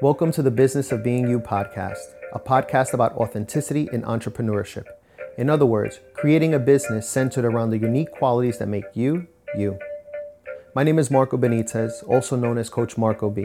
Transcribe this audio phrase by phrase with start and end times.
[0.00, 4.84] Welcome to the Business of Being You podcast, a podcast about authenticity in entrepreneurship.
[5.36, 9.26] In other words, creating a business centered around the unique qualities that make you,
[9.56, 9.76] you.
[10.76, 13.44] My name is Marco Benitez, also known as Coach Marco B,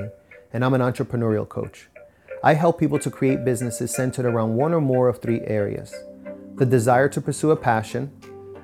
[0.54, 1.88] and I'm an entrepreneurial coach.
[2.44, 5.96] I help people to create businesses centered around one or more of three areas
[6.58, 8.12] the desire to pursue a passion,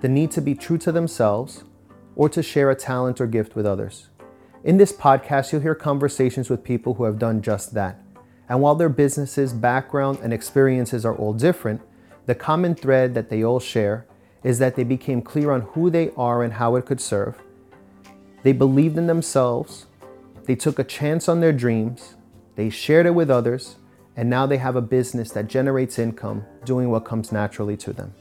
[0.02, 1.64] the need to be true to themselves,
[2.16, 4.10] or to share a talent or gift with others.
[4.62, 7.98] In this podcast, you'll hear conversations with people who have done just that.
[8.50, 11.80] And while their businesses, background, and experiences are all different,
[12.26, 14.06] the common thread that they all share
[14.44, 17.42] is that they became clear on who they are and how it could serve.
[18.44, 19.86] They believed in themselves,
[20.44, 22.16] they took a chance on their dreams,
[22.56, 23.78] they shared it with others,
[24.18, 28.14] and now they have a business that generates income doing what comes naturally to them.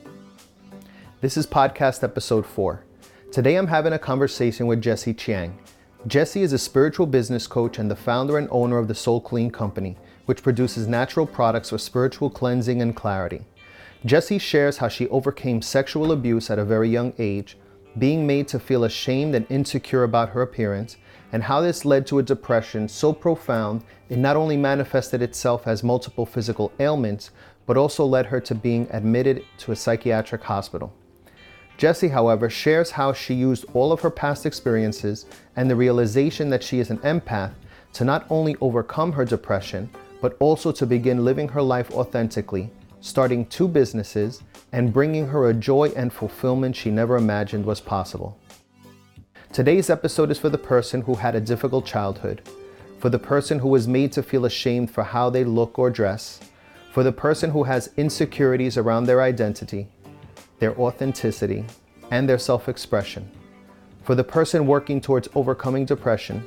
[1.21, 2.85] This is podcast episode four.
[3.33, 5.59] Today I'm having a conversation with Jessie Chiang.
[6.09, 9.51] Jessie is a spiritual business coach and the founder and owner of the Soul Clean
[9.51, 9.95] Company,
[10.25, 13.43] which produces natural products for spiritual cleansing and clarity.
[14.07, 17.59] Jessie shares how she overcame sexual abuse at a very young age,
[17.99, 20.97] being made to feel ashamed and insecure about her appearance,
[21.31, 25.85] and how this led to a depression so profound it not only manifested itself as
[25.85, 27.33] multiple physical ailments,
[27.67, 30.91] but also led her to being admitted to a psychiatric hospital.
[31.79, 36.63] Jessie, however, shares how she used all of her past experiences and the realization that
[36.63, 37.53] she is an empath
[37.93, 39.89] to not only overcome her depression,
[40.21, 42.69] but also to begin living her life authentically,
[43.01, 48.37] starting two businesses, and bringing her a joy and fulfillment she never imagined was possible.
[49.53, 52.43] Today's episode is for the person who had a difficult childhood,
[52.99, 56.41] for the person who was made to feel ashamed for how they look or dress,
[56.93, 59.87] for the person who has insecurities around their identity,
[60.59, 61.65] their authenticity,
[62.11, 63.31] and their self expression,
[64.03, 66.45] for the person working towards overcoming depression,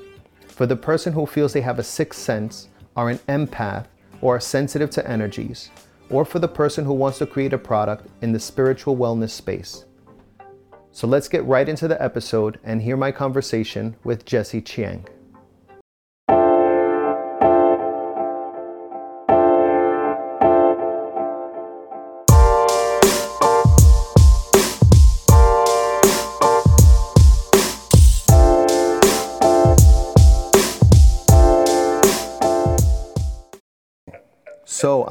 [0.48, 3.86] for the person who feels they have a sixth sense, are an empath,
[4.22, 5.70] or are sensitive to energies,
[6.10, 9.86] or for the person who wants to create a product in the spiritual wellness space.
[10.92, 15.08] So let's get right into the episode and hear my conversation with Jessie Chiang.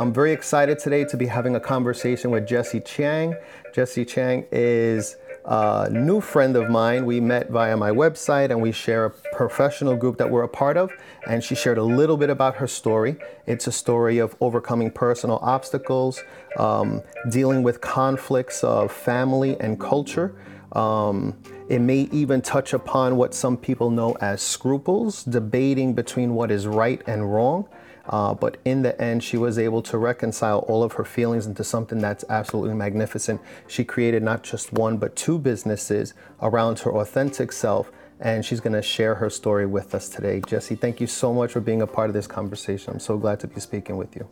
[0.00, 3.36] I'm very excited today to be having a conversation with Jessie Chiang.
[3.74, 7.04] Jessie Chiang is a new friend of mine.
[7.04, 10.78] We met via my website and we share a professional group that we're a part
[10.78, 10.90] of.
[11.26, 13.16] And she shared a little bit about her story.
[13.44, 16.24] It's a story of overcoming personal obstacles,
[16.56, 20.34] um, dealing with conflicts of family and culture.
[20.72, 21.36] Um,
[21.68, 26.66] it may even touch upon what some people know as scruples, debating between what is
[26.66, 27.68] right and wrong.
[28.10, 31.62] Uh, but in the end, she was able to reconcile all of her feelings into
[31.62, 33.40] something that's absolutely magnificent.
[33.68, 36.12] She created not just one, but two businesses
[36.42, 37.92] around her authentic self.
[38.18, 40.42] And she's going to share her story with us today.
[40.44, 42.94] Jessie, thank you so much for being a part of this conversation.
[42.94, 44.28] I'm so glad to be speaking with you.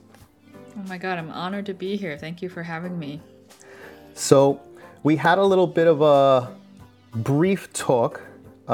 [0.77, 2.19] Oh my God, I'm honored to be here.
[2.19, 3.23] Thank you for having me.
[4.13, 4.61] So,
[5.05, 6.53] we had a little bit of a
[7.15, 8.21] brief talk
[8.69, 8.73] uh,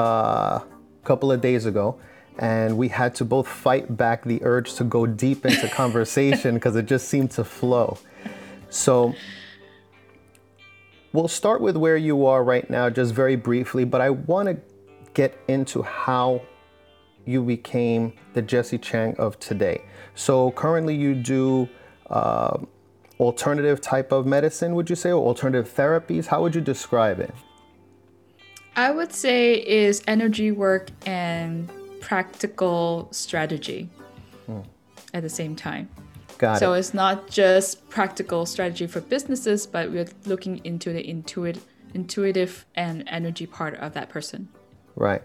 [0.59, 0.65] a
[1.03, 1.99] couple of days ago
[2.39, 6.75] and we had to both fight back the urge to go deep into conversation because
[6.75, 7.97] it just seemed to flow.
[8.69, 9.13] So
[11.13, 14.57] we'll start with where you are right now, just very briefly, but I want to
[15.13, 16.41] get into how
[17.25, 19.83] you became the Jessie Chiang of today.
[20.13, 21.69] So currently you do
[22.09, 22.57] uh,
[23.19, 26.27] alternative type of medicine, would you say, or alternative therapies?
[26.27, 27.33] How would you describe it?
[28.75, 31.69] I would say is energy work and
[32.05, 33.89] practical strategy
[34.45, 34.59] hmm.
[35.15, 35.89] at the same time.
[36.37, 36.59] Got it.
[36.59, 36.79] so it.
[36.79, 43.03] it's not just practical strategy for businesses, but we're looking into the intuitive, intuitive and
[43.07, 44.49] energy part of that person.
[44.95, 45.23] Right.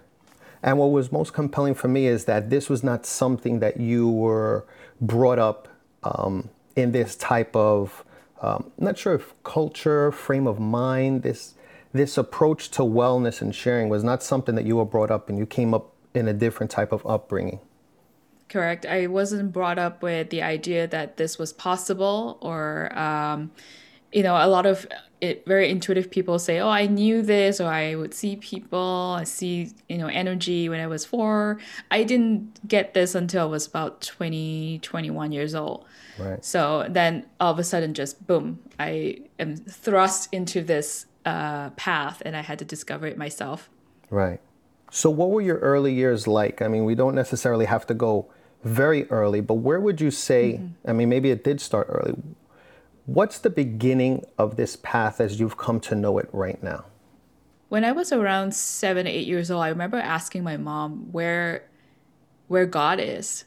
[0.62, 4.08] And what was most compelling for me is that this was not something that you
[4.08, 4.64] were
[5.02, 5.68] brought up
[6.02, 8.04] um, in this type of,
[8.40, 11.54] um, not sure if culture, frame of mind, this
[11.92, 15.36] this approach to wellness and sharing was not something that you were brought up and
[15.36, 17.60] you came up in a different type of upbringing.
[18.48, 18.84] Correct.
[18.84, 23.52] I wasn't brought up with the idea that this was possible, or, um,
[24.12, 24.88] you know, a lot of
[25.20, 29.24] it, very intuitive people say, oh, I knew this, or I would see people, I
[29.24, 31.60] see, you know, energy when I was four.
[31.90, 35.84] I didn't get this until I was about 20, 21 years old.
[36.18, 36.44] Right.
[36.44, 42.22] So then all of a sudden, just boom, I am thrust into this uh, path
[42.24, 43.70] and I had to discover it myself.
[44.10, 44.40] Right.
[44.90, 46.60] So, what were your early years like?
[46.60, 48.26] I mean, we don't necessarily have to go
[48.64, 50.90] very early, but where would you say, mm-hmm.
[50.90, 52.14] I mean, maybe it did start early.
[53.06, 56.84] What's the beginning of this path as you've come to know it right now?
[57.68, 61.64] When I was around seven, eight years old, I remember asking my mom where
[62.48, 63.44] where God is.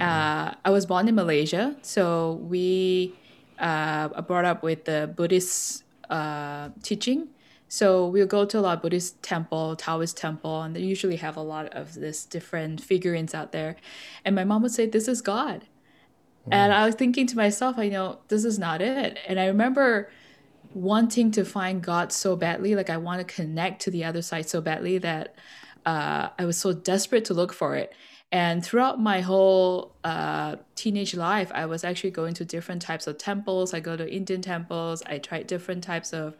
[0.00, 3.14] Uh, I was born in Malaysia, so we
[3.58, 7.28] uh, brought up with the Buddhist uh, teaching.
[7.72, 11.38] So we'll go to a lot of Buddhist temple, Taoist temple, and they usually have
[11.38, 13.76] a lot of this different figurines out there.
[14.26, 15.64] And my mom would say, "This is God,"
[16.46, 16.52] mm.
[16.52, 20.10] and I was thinking to myself, "I know this is not it." And I remember
[20.74, 24.46] wanting to find God so badly, like I want to connect to the other side
[24.50, 25.34] so badly that
[25.86, 27.94] uh, I was so desperate to look for it.
[28.30, 33.16] And throughout my whole uh, teenage life, I was actually going to different types of
[33.16, 33.72] temples.
[33.72, 35.02] I go to Indian temples.
[35.06, 36.36] I tried different types of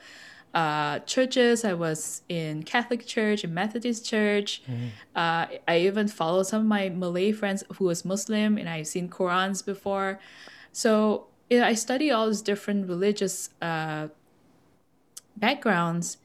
[0.54, 1.64] uh, churches.
[1.64, 4.62] I was in Catholic church, in Methodist church.
[4.64, 4.86] Mm-hmm.
[5.16, 9.08] Uh, I even followed some of my Malay friends who was Muslim, and I've seen
[9.08, 10.20] Qurans before.
[10.72, 14.08] So you know, I study all these different religious uh,
[15.36, 16.18] backgrounds.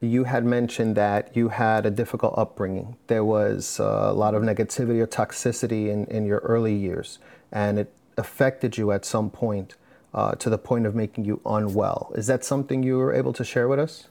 [0.00, 2.96] You had mentioned that you had a difficult upbringing.
[3.06, 7.18] There was a lot of negativity or toxicity in, in your early years,
[7.50, 9.74] and it affected you at some point
[10.16, 12.10] uh, to the point of making you unwell.
[12.16, 14.08] Is that something you were able to share with us?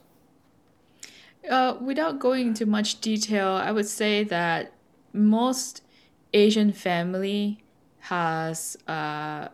[1.50, 4.72] Uh, without going into much detail, I would say that
[5.12, 5.82] most
[6.32, 7.62] Asian family
[7.98, 9.48] has uh,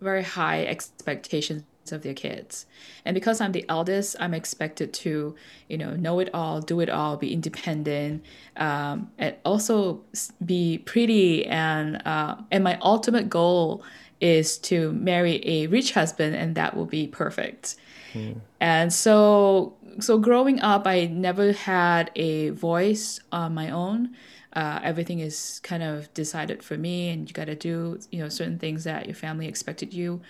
[0.00, 2.66] very high expectations of their kids.
[3.06, 5.34] And because I'm the eldest, I'm expected to,
[5.68, 8.24] you know, know it all, do it all, be independent,
[8.56, 10.02] um, and also
[10.44, 11.46] be pretty.
[11.46, 13.82] And uh, and my ultimate goal
[14.20, 17.76] is to marry a rich husband and that will be perfect.
[18.12, 18.40] Mm.
[18.60, 24.14] And so so growing up I never had a voice on my own.
[24.52, 28.28] Uh, everything is kind of decided for me and you got to do you know
[28.28, 30.22] certain things that your family expected you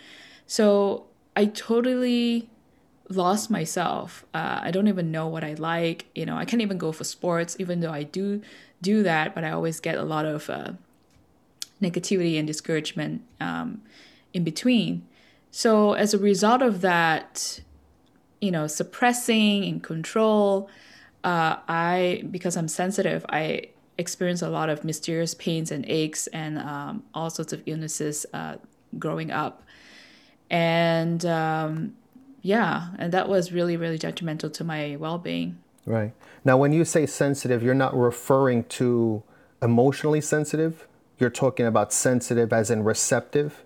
[0.47, 1.07] so
[1.37, 2.51] i totally
[3.09, 6.77] lost myself uh, i don't even know what i like you know i can't even
[6.77, 8.43] go for sports even though i do
[8.83, 10.73] do that but i always get a lot of uh,
[11.83, 13.83] negativity and discouragement um,
[14.33, 15.07] in between.
[15.51, 17.61] So as a result of that,
[18.41, 20.69] you know, suppressing and control,
[21.25, 26.59] uh, I because I'm sensitive, I experience a lot of mysterious pains and aches and
[26.59, 28.57] um, all sorts of illnesses uh,
[28.99, 29.63] growing up,
[30.51, 31.95] and um,
[32.43, 35.59] yeah, and that was really really detrimental to my well-being.
[35.85, 36.13] Right
[36.45, 39.23] now, when you say sensitive, you're not referring to
[39.61, 40.87] emotionally sensitive
[41.21, 43.65] you're talking about sensitive as in receptive?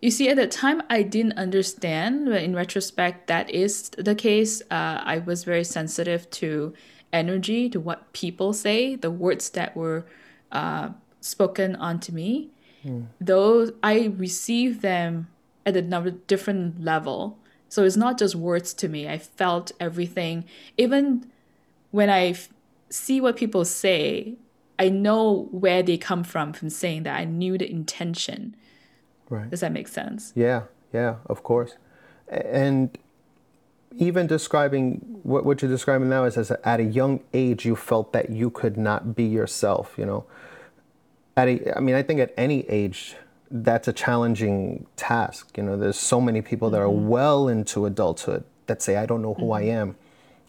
[0.00, 4.60] You see, at the time, I didn't understand, but in retrospect, that is the case.
[4.70, 6.74] Uh, I was very sensitive to
[7.12, 10.04] energy, to what people say, the words that were
[10.52, 12.50] uh, spoken onto me.
[12.84, 13.06] Mm.
[13.20, 15.28] Those I receive them
[15.64, 17.38] at a number, different level.
[17.70, 19.08] So it's not just words to me.
[19.08, 20.44] I felt everything.
[20.76, 21.30] Even
[21.90, 22.50] when I f-
[22.90, 24.34] see what people say,
[24.78, 27.18] I know where they come from from saying that.
[27.18, 28.56] I knew the intention.
[29.30, 29.48] Right.
[29.48, 30.32] Does that make sense?
[30.34, 30.62] Yeah,
[30.92, 31.76] yeah, of course.
[32.28, 32.96] And
[33.96, 37.76] even describing what, what you're describing now is as a, at a young age you
[37.76, 40.24] felt that you could not be yourself, you know.
[41.36, 43.16] At a, I mean, I think at any age
[43.50, 45.56] that's a challenging task.
[45.56, 47.08] You know, there's so many people that are mm-hmm.
[47.08, 49.52] well into adulthood that say, I don't know who mm-hmm.
[49.52, 49.96] I am.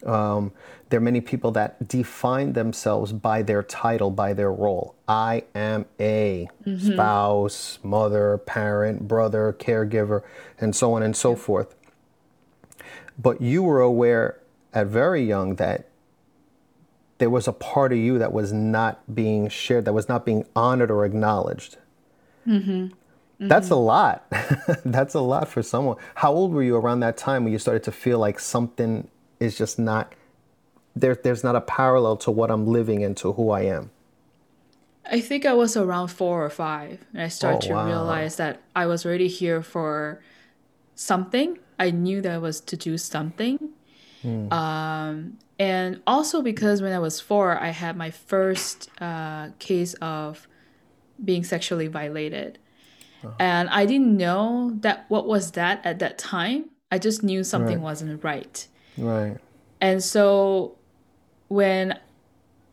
[0.04, 0.52] Um,
[0.88, 4.94] there are many people that define themselves by their title, by their role.
[5.08, 6.92] I am a mm-hmm.
[6.92, 10.22] spouse, mother, parent, brother, caregiver,
[10.60, 11.74] and so on and so forth.
[13.18, 14.40] But you were aware
[14.72, 15.88] at very young that
[17.18, 20.44] there was a part of you that was not being shared, that was not being
[20.54, 21.78] honored or acknowledged.
[22.46, 22.70] Mm-hmm.
[22.70, 23.48] Mm-hmm.
[23.48, 24.26] That's a lot.
[24.84, 25.96] That's a lot for someone.
[26.16, 29.08] How old were you around that time when you started to feel like something
[29.40, 30.12] is just not
[30.94, 33.90] there there's not a parallel to what I'm living and to who I am.
[35.08, 37.86] I think I was around four or five, and I started oh, to wow.
[37.86, 40.20] realize that I was already here for
[40.94, 41.58] something.
[41.78, 43.70] I knew that I was to do something.
[44.24, 44.52] Mm.
[44.52, 50.48] Um, and also because when I was four, I had my first uh, case of
[51.24, 52.58] being sexually violated.
[53.24, 53.34] Oh.
[53.38, 56.70] And I didn't know that what was that at that time.
[56.90, 57.84] I just knew something right.
[57.84, 58.66] wasn't right.
[58.98, 59.38] Right.
[59.80, 60.76] And so
[61.48, 61.98] when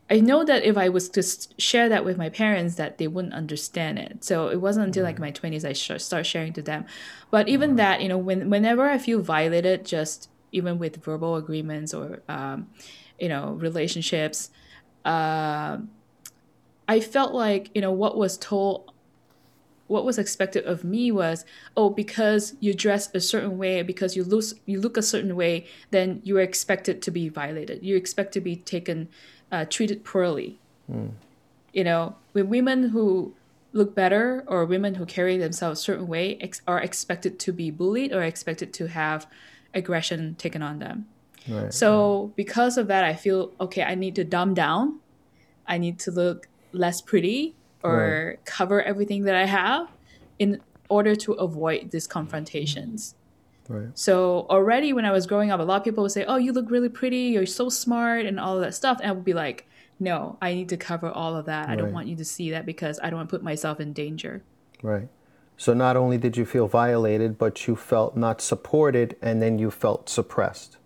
[0.10, 1.24] I know that if I was to
[1.58, 4.24] share that with my parents, that they wouldn't understand it.
[4.24, 5.22] So it wasn't until like mm.
[5.22, 6.86] my twenties I sh- start sharing to them.
[7.32, 7.78] But even mm.
[7.78, 12.70] that, you know, when whenever I feel violated, just even with verbal agreements or um,
[13.20, 14.52] you know relationships,
[15.04, 15.78] uh,
[16.88, 18.93] I felt like, you know, what was told
[19.94, 21.46] what was expected of me was,
[21.78, 25.68] oh, because you dress a certain way, because you look you look a certain way,
[25.92, 27.84] then you are expected to be violated.
[27.84, 29.08] You expect to be taken,
[29.52, 30.60] uh, treated poorly.
[30.92, 31.12] Mm.
[31.74, 33.36] You know, with women who
[33.72, 37.70] look better or women who carry themselves a certain way ex- are expected to be
[37.70, 39.28] bullied or expected to have
[39.76, 41.06] aggression taken on them.
[41.48, 41.90] Right, so
[42.26, 42.36] right.
[42.36, 43.84] because of that, I feel okay.
[43.84, 45.00] I need to dumb down.
[45.68, 48.46] I need to look less pretty or right.
[48.46, 49.90] cover everything that I have
[50.40, 53.16] in order to avoid these confrontations.
[53.68, 53.90] Right.
[53.94, 56.52] So already when I was growing up, a lot of people would say, "Oh, you
[56.52, 57.34] look really pretty.
[57.34, 59.00] You're so smart," and all of that stuff.
[59.00, 59.68] And I would be like,
[60.00, 61.68] "No, I need to cover all of that.
[61.68, 61.74] Right.
[61.74, 63.94] I don't want you to see that because I don't want to put myself in
[63.94, 64.44] danger."
[64.82, 65.08] Right.
[65.56, 69.72] So not only did you feel violated, but you felt not supported, and then you
[69.72, 70.78] felt suppressed.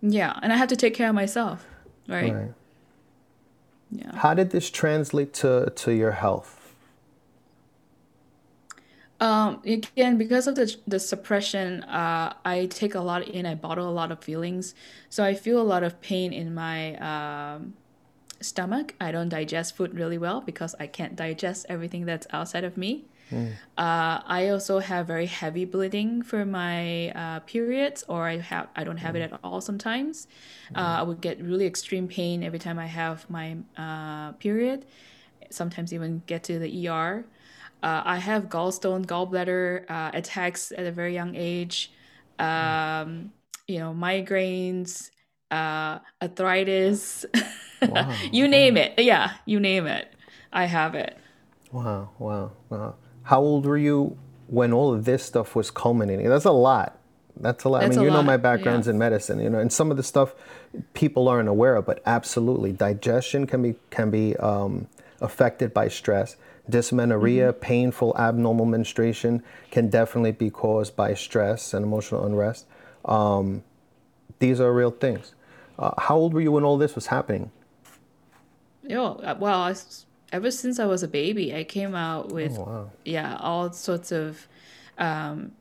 [0.00, 1.66] Yeah, and I had to take care of myself.
[2.06, 2.32] Right.
[2.32, 2.52] right.
[3.90, 4.14] Yeah.
[4.16, 6.58] How did this translate to, to your health?
[9.20, 13.46] Um, again, because of the the suppression, uh, I take a lot in.
[13.46, 14.74] I bottle a lot of feelings,
[15.10, 17.74] so I feel a lot of pain in my um,
[18.40, 18.94] stomach.
[19.00, 23.06] I don't digest food really well because I can't digest everything that's outside of me.
[23.30, 23.52] Mm.
[23.76, 28.84] Uh, I also have very heavy bleeding for my uh, periods, or I have I
[28.84, 29.18] don't have mm.
[29.18, 30.26] it at all sometimes.
[30.72, 30.78] Mm.
[30.78, 34.86] Uh, I would get really extreme pain every time I have my uh, period.
[35.50, 37.24] Sometimes even get to the ER.
[37.82, 41.92] Uh, I have gallstone, gallbladder uh, attacks at a very young age.
[42.38, 43.32] Um,
[43.66, 45.10] you know, migraines,
[45.52, 47.26] arthritis,
[47.82, 48.14] wow.
[48.32, 48.98] you name it.
[48.98, 50.12] Yeah, you name it.
[50.52, 51.16] I have it.
[51.70, 52.94] Wow, wow, wow.
[53.28, 54.16] How old were you
[54.46, 56.30] when all of this stuff was culminating?
[56.30, 56.98] That's a lot.
[57.38, 57.82] That's a lot.
[57.82, 58.94] That's I mean, you know my background's yeah.
[58.94, 60.34] in medicine, you know, and some of the stuff
[60.94, 64.88] people aren't aware of, but absolutely, digestion can be can be um,
[65.20, 66.36] affected by stress.
[66.70, 67.60] Dysmenorrhea, mm-hmm.
[67.60, 72.64] painful abnormal menstruation, can definitely be caused by stress and emotional unrest.
[73.04, 73.62] Um,
[74.38, 75.34] these are real things.
[75.78, 77.50] Uh, how old were you when all this was happening?
[78.82, 79.74] Yeah, uh, well, I
[80.32, 82.90] ever since I was a baby, I came out with oh, wow.
[83.04, 84.46] yeah all sorts of.
[84.98, 85.52] Um,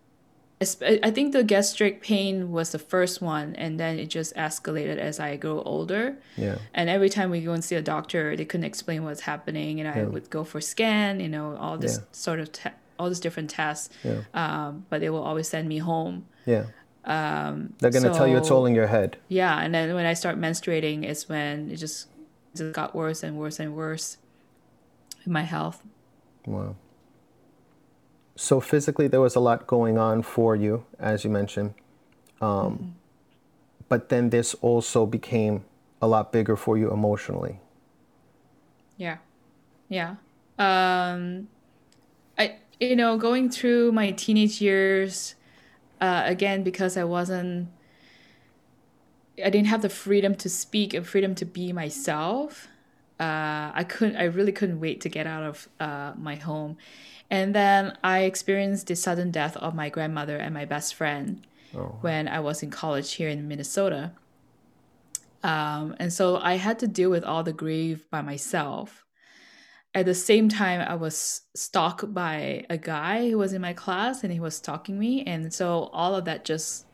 [0.60, 5.20] I think the gastric pain was the first one, and then it just escalated as
[5.20, 6.18] I grew older.
[6.36, 6.58] Yeah.
[6.74, 9.88] And every time we go and see a doctor, they couldn't explain what's happening, and
[9.88, 10.06] I yeah.
[10.06, 12.06] would go for scan, you know, all this yeah.
[12.12, 13.94] sort of te- all these different tests.
[14.04, 14.22] Yeah.
[14.34, 16.26] Um, but they will always send me home.
[16.48, 16.66] Yeah.
[17.06, 19.18] Um, They're gonna so, tell you it's all in your head.
[19.28, 22.08] Yeah, and then when I start menstruating, is when it just,
[22.56, 24.18] it just got worse and worse and worse
[25.28, 25.84] my health.
[26.46, 26.76] Wow.
[28.36, 31.74] So physically, there was a lot going on for you, as you mentioned.
[32.40, 32.86] Um, mm-hmm.
[33.90, 35.66] But then this also became
[36.02, 37.60] a lot bigger for you emotionally.
[38.98, 39.18] Yeah.
[39.90, 40.16] Yeah.
[40.60, 41.48] Um,
[42.38, 45.36] I, you know, going through my teenage years,
[46.00, 47.70] uh, again, because I wasn't,
[49.44, 52.68] I didn't have the freedom to speak and freedom to be myself
[53.20, 56.78] uh, I couldn't, I really couldn't wait to get out of uh, my home.
[57.30, 61.46] And then I experienced the sudden death of my grandmother and my best friend
[61.76, 61.98] oh.
[62.02, 64.12] when I was in college here in Minnesota.
[65.44, 69.04] Um, and so I had to deal with all the grief by myself.
[69.94, 74.24] At the same time, I was stalked by a guy who was in my class
[74.24, 75.24] and he was stalking me.
[75.24, 76.86] And so all of that just,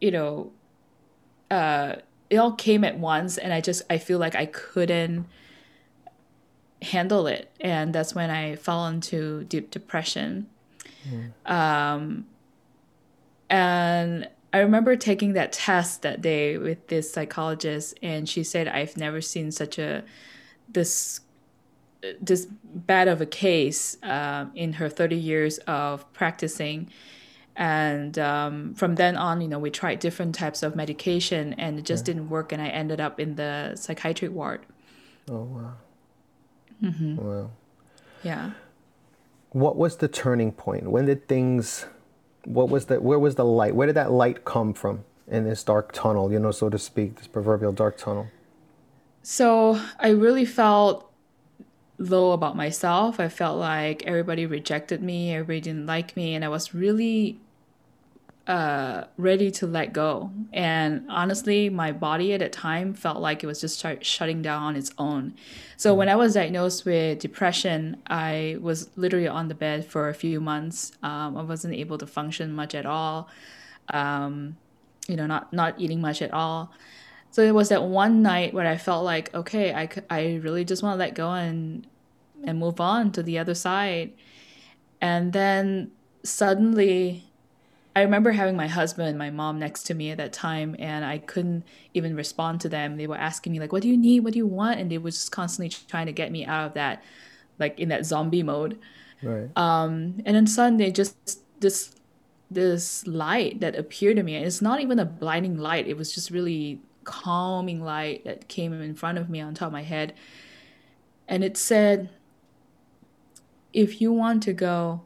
[0.00, 0.52] you know,
[1.50, 1.96] uh,
[2.30, 5.26] it all came at once and i just i feel like i couldn't
[6.82, 10.46] handle it and that's when i fell into deep depression
[11.08, 11.50] mm.
[11.50, 12.26] um,
[13.48, 18.96] and i remember taking that test that day with this psychologist and she said i've
[18.96, 20.04] never seen such a
[20.68, 21.20] this
[22.20, 26.90] this bad of a case um, in her 30 years of practicing
[27.56, 31.84] and um, from then on you know we tried different types of medication and it
[31.84, 32.14] just yeah.
[32.14, 34.60] didn't work and i ended up in the psychiatric ward.
[35.30, 35.74] Oh wow.
[36.82, 37.16] Mm-hmm.
[37.16, 37.50] wow.
[38.22, 38.50] Yeah.
[39.50, 40.90] What was the turning point?
[40.90, 41.86] When did things
[42.44, 45.64] what was the where was the light where did that light come from in this
[45.64, 48.28] dark tunnel you know so to speak this proverbial dark tunnel?
[49.22, 51.10] So i really felt
[51.98, 53.18] low about myself.
[53.18, 57.40] I felt like everybody rejected me everybody didn't like me and i was really
[58.46, 60.30] uh, ready to let go.
[60.52, 64.62] And honestly, my body at that time felt like it was just start shutting down
[64.62, 65.34] on its own.
[65.76, 70.14] So when I was diagnosed with depression, I was literally on the bed for a
[70.14, 70.92] few months.
[71.02, 73.28] Um, I wasn't able to function much at all.
[73.88, 74.56] Um,
[75.08, 76.72] you know, not not eating much at all.
[77.30, 80.82] So it was that one night where I felt like, okay, I, I really just
[80.82, 81.86] want to let go and
[82.44, 84.12] and move on to the other side.
[85.00, 85.90] And then
[86.22, 87.25] suddenly
[87.96, 91.02] I remember having my husband and my mom next to me at that time, and
[91.02, 92.98] I couldn't even respond to them.
[92.98, 94.20] They were asking me, like, what do you need?
[94.20, 94.78] What do you want?
[94.78, 97.02] And they were just constantly trying to get me out of that,
[97.58, 98.78] like in that zombie mode.
[99.22, 99.48] Right.
[99.56, 101.96] Um, and then suddenly, just this
[102.50, 104.36] this light that appeared to me.
[104.36, 105.88] And it's not even a blinding light.
[105.88, 109.72] It was just really calming light that came in front of me on top of
[109.72, 110.12] my head.
[111.26, 112.10] And it said,
[113.72, 115.00] if you want to go,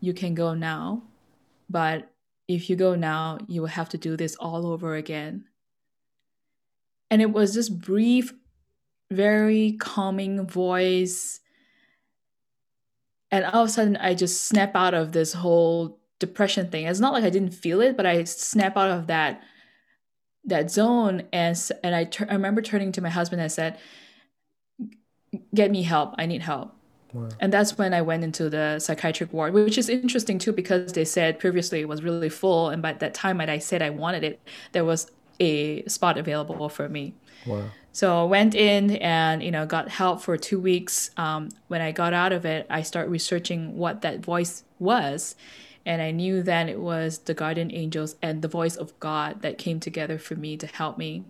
[0.00, 1.02] you can go now.
[1.68, 2.10] But
[2.46, 5.44] if you go now, you will have to do this all over again.
[7.10, 8.32] And it was this brief,
[9.10, 11.40] very calming voice.
[13.30, 16.86] And all of a sudden, I just snap out of this whole depression thing.
[16.86, 19.42] It's not like I didn't feel it, but I snap out of that
[20.44, 23.78] that zone and and I, I remember turning to my husband and I said,
[25.54, 26.14] "Get me help.
[26.16, 26.77] I need help."
[27.12, 27.28] Wow.
[27.40, 31.04] And that's when I went into the psychiatric ward, which is interesting too because they
[31.04, 34.24] said previously it was really full, and by that time when I said I wanted
[34.24, 34.40] it,
[34.72, 35.10] there was
[35.40, 37.14] a spot available for me.
[37.46, 37.64] Wow.
[37.92, 41.10] So I went in and you know got help for two weeks.
[41.16, 45.34] Um, when I got out of it, I started researching what that voice was,
[45.86, 49.56] and I knew then it was the guardian angels and the voice of God that
[49.56, 51.24] came together for me to help me.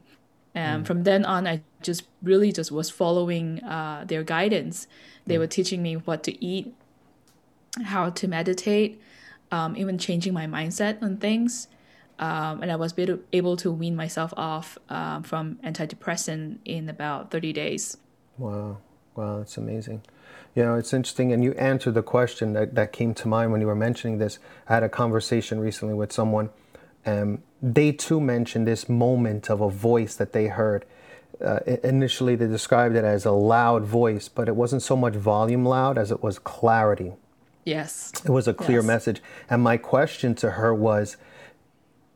[0.54, 0.86] And mm.
[0.86, 4.86] from then on, I just really just was following uh, their guidance.
[5.28, 6.74] They were teaching me what to eat,
[7.84, 9.00] how to meditate,
[9.50, 11.68] um, even changing my mindset on things.
[12.18, 12.94] Um, and I was
[13.32, 17.96] able to wean myself off um, from antidepressant in about 30 days.
[18.36, 18.78] Wow.
[19.18, 20.02] Wow, that's amazing.
[20.54, 23.60] You know, it's interesting, and you answered the question that, that came to mind when
[23.60, 24.38] you were mentioning this.
[24.68, 26.50] I had a conversation recently with someone,
[27.04, 30.84] and they too mentioned this moment of a voice that they heard.
[31.44, 35.64] Uh, initially, they described it as a loud voice, but it wasn't so much volume
[35.64, 37.12] loud as it was clarity.
[37.64, 38.12] Yes.
[38.24, 38.86] It was a clear yes.
[38.86, 39.22] message.
[39.48, 41.16] And my question to her was,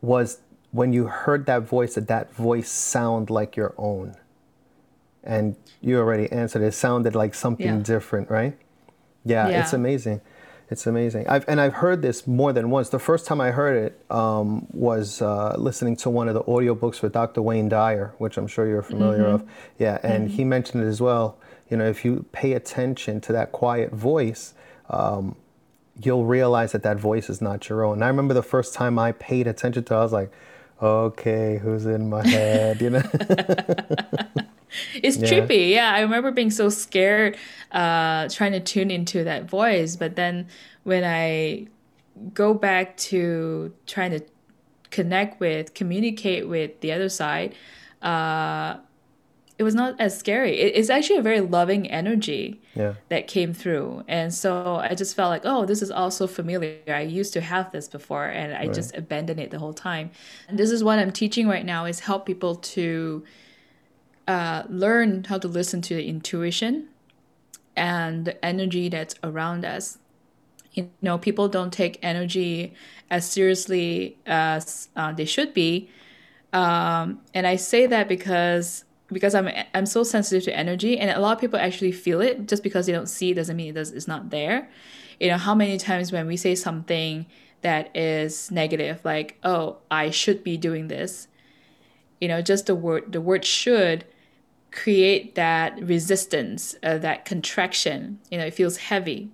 [0.00, 4.16] was when you heard that voice, did that voice sound like your own?
[5.24, 6.62] and you already answered.
[6.62, 7.82] It sounded like something yeah.
[7.82, 8.56] different, right?
[9.24, 10.20] Yeah, yeah, it's amazing.
[10.72, 11.28] It's amazing.
[11.28, 12.88] I've and I've heard this more than once.
[12.88, 17.02] The first time I heard it um, was uh, listening to one of the audiobooks
[17.02, 17.42] with Dr.
[17.42, 19.34] Wayne Dyer, which I'm sure you're familiar mm-hmm.
[19.34, 19.50] of.
[19.78, 20.34] Yeah, and mm-hmm.
[20.34, 21.36] he mentioned it as well.
[21.68, 24.54] You know, if you pay attention to that quiet voice,
[24.88, 25.36] um,
[26.02, 27.96] you'll realize that that voice is not your own.
[27.96, 30.32] And I remember the first time I paid attention to it, I was like,
[30.80, 32.80] okay, who's in my head?
[32.80, 33.02] You know.
[34.94, 35.28] it's yeah.
[35.28, 35.70] trippy.
[35.70, 37.36] Yeah, I remember being so scared
[37.70, 39.96] uh, trying to tune into that voice.
[39.96, 40.48] But then
[40.84, 41.66] when I
[42.34, 44.20] go back to trying to
[44.90, 47.54] connect with, communicate with the other side,
[48.02, 48.76] uh,
[49.58, 50.58] it was not as scary.
[50.58, 52.94] It, it's actually a very loving energy yeah.
[53.10, 54.04] that came through.
[54.08, 56.78] And so I just felt like, oh, this is also familiar.
[56.88, 58.74] I used to have this before and I right.
[58.74, 60.10] just abandoned it the whole time.
[60.48, 63.24] And this is what I'm teaching right now is help people to
[64.28, 66.88] uh, learn how to listen to the intuition
[67.76, 69.98] and the energy that's around us.
[70.72, 72.74] You know, people don't take energy
[73.10, 75.90] as seriously as uh, they should be,
[76.52, 81.20] um, and I say that because because I'm I'm so sensitive to energy, and a
[81.20, 82.48] lot of people actually feel it.
[82.48, 84.70] Just because they don't see it doesn't mean it does, it's not there.
[85.20, 87.26] You know, how many times when we say something
[87.62, 91.28] that is negative, like "Oh, I should be doing this,"
[92.20, 94.04] you know, just the word the word should
[94.72, 98.18] create that resistance, uh, that contraction.
[98.30, 99.30] You know, it feels heavy.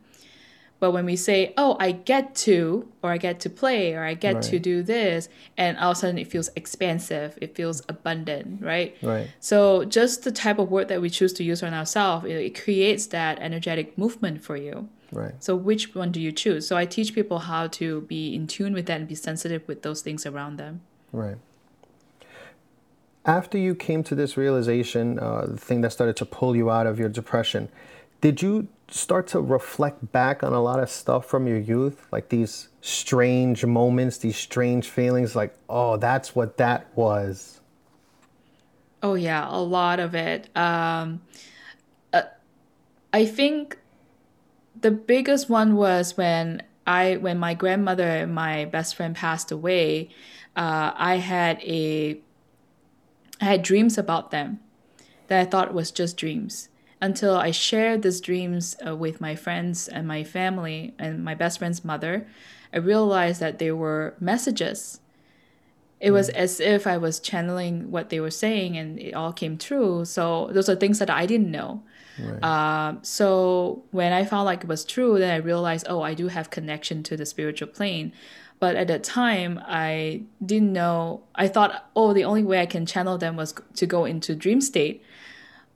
[0.80, 4.14] But when we say, oh, I get to, or I get to play, or I
[4.14, 4.42] get right.
[4.44, 8.96] to do this, and all of a sudden it feels expansive, it feels abundant, right?
[9.02, 9.28] Right.
[9.40, 12.62] So just the type of word that we choose to use on ourselves, it, it
[12.62, 14.88] creates that energetic movement for you.
[15.10, 15.34] Right.
[15.42, 16.68] So which one do you choose?
[16.68, 19.82] So I teach people how to be in tune with that and be sensitive with
[19.82, 20.82] those things around them.
[21.10, 21.38] Right
[23.28, 26.86] after you came to this realization, uh, the thing that started to pull you out
[26.86, 27.68] of your depression,
[28.22, 32.30] did you start to reflect back on a lot of stuff from your youth, like
[32.30, 37.60] these strange moments, these strange feelings, like, oh, that's what that was?
[39.02, 40.48] Oh, yeah, a lot of it.
[40.56, 41.20] Um,
[42.14, 42.22] uh,
[43.12, 43.78] I think
[44.80, 50.08] the biggest one was when I, when my grandmother and my best friend passed away.
[50.56, 52.20] Uh, I had a
[53.40, 54.60] I had dreams about them
[55.28, 56.68] that I thought was just dreams
[57.00, 61.58] until I shared these dreams uh, with my friends and my family and my best
[61.58, 62.26] friend's mother.
[62.72, 65.00] I realized that they were messages.
[66.00, 69.58] it was as if I was channeling what they were saying and it all came
[69.58, 70.04] true.
[70.04, 71.82] So those are things that I didn't know.
[72.20, 72.42] Right.
[72.42, 76.28] Um, so when I found like it was true, then I realized, oh, I do
[76.28, 78.12] have connection to the spiritual plane.
[78.60, 81.22] But at that time, I didn't know.
[81.34, 84.60] I thought, oh, the only way I can channel them was to go into dream
[84.60, 85.02] state.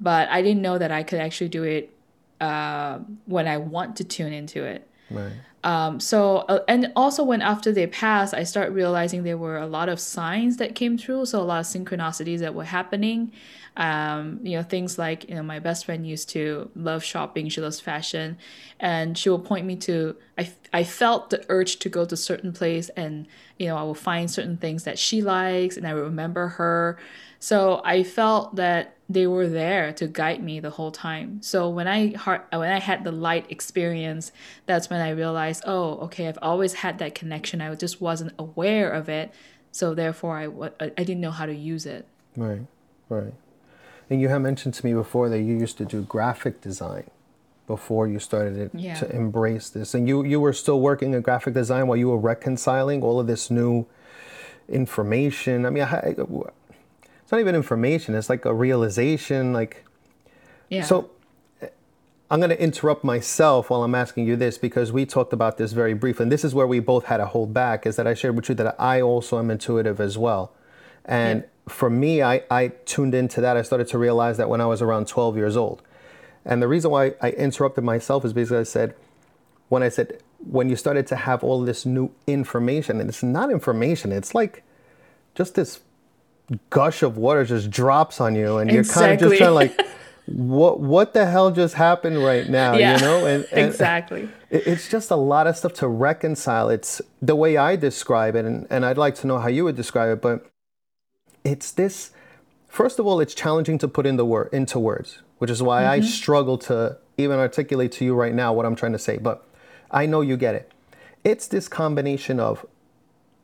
[0.00, 1.94] But I didn't know that I could actually do it
[2.40, 4.88] uh, when I want to tune into it.
[5.10, 5.32] Right.
[5.64, 9.66] Um, so, uh, and also when after they passed, I start realizing there were a
[9.66, 11.26] lot of signs that came through.
[11.26, 13.32] So a lot of synchronicities that were happening.
[13.76, 17.48] Um, you know, things like, you know, my best friend used to love shopping.
[17.48, 18.36] She loves fashion
[18.78, 22.52] and she will point me to, I, I felt the urge to go to certain
[22.52, 23.26] place and,
[23.58, 26.98] you know, I will find certain things that she likes and I remember her.
[27.38, 31.42] So I felt that they were there to guide me the whole time.
[31.42, 32.10] So when I
[32.52, 34.32] when I had the light experience,
[34.66, 37.60] that's when I realized, oh, okay, I've always had that connection.
[37.60, 39.32] I just wasn't aware of it,
[39.70, 42.06] so therefore I I didn't know how to use it.
[42.36, 42.62] Right,
[43.08, 43.34] right.
[44.12, 47.10] And you have mentioned to me before that you used to do graphic design
[47.66, 48.92] before you started it yeah.
[48.96, 52.18] to embrace this, and you you were still working in graphic design while you were
[52.18, 53.86] reconciling all of this new
[54.68, 55.64] information.
[55.64, 58.14] I mean, I, not even information.
[58.14, 59.54] It's like a realization.
[59.54, 59.82] Like,
[60.68, 60.84] yeah.
[60.84, 61.08] So
[62.30, 65.72] I'm going to interrupt myself while I'm asking you this because we talked about this
[65.72, 66.24] very briefly.
[66.24, 68.50] And this is where we both had to hold back is that I shared with
[68.50, 70.52] you that I also am intuitive as well.
[71.06, 71.48] And yeah.
[71.68, 73.56] For me, I, I tuned into that.
[73.56, 75.82] I started to realize that when I was around 12 years old.
[76.44, 78.94] And the reason why I interrupted myself is because I said,
[79.68, 83.50] when I said, when you started to have all this new information, and it's not
[83.50, 84.64] information, it's like
[85.34, 85.80] just this
[86.70, 89.80] gush of water just drops on you and you're kind of just trying like
[90.26, 92.74] what what the hell just happened right now?
[92.74, 94.28] Yeah, you know and, and exactly.
[94.50, 96.68] it, it's just a lot of stuff to reconcile.
[96.68, 99.76] It's the way i describe it and, and i'd like to know how you would
[99.76, 100.51] describe it but
[101.44, 102.10] it's this
[102.68, 105.82] first of all it's challenging to put in the word into words which is why
[105.82, 105.90] mm-hmm.
[105.90, 109.46] i struggle to even articulate to you right now what i'm trying to say but
[109.90, 110.72] i know you get it
[111.24, 112.64] it's this combination of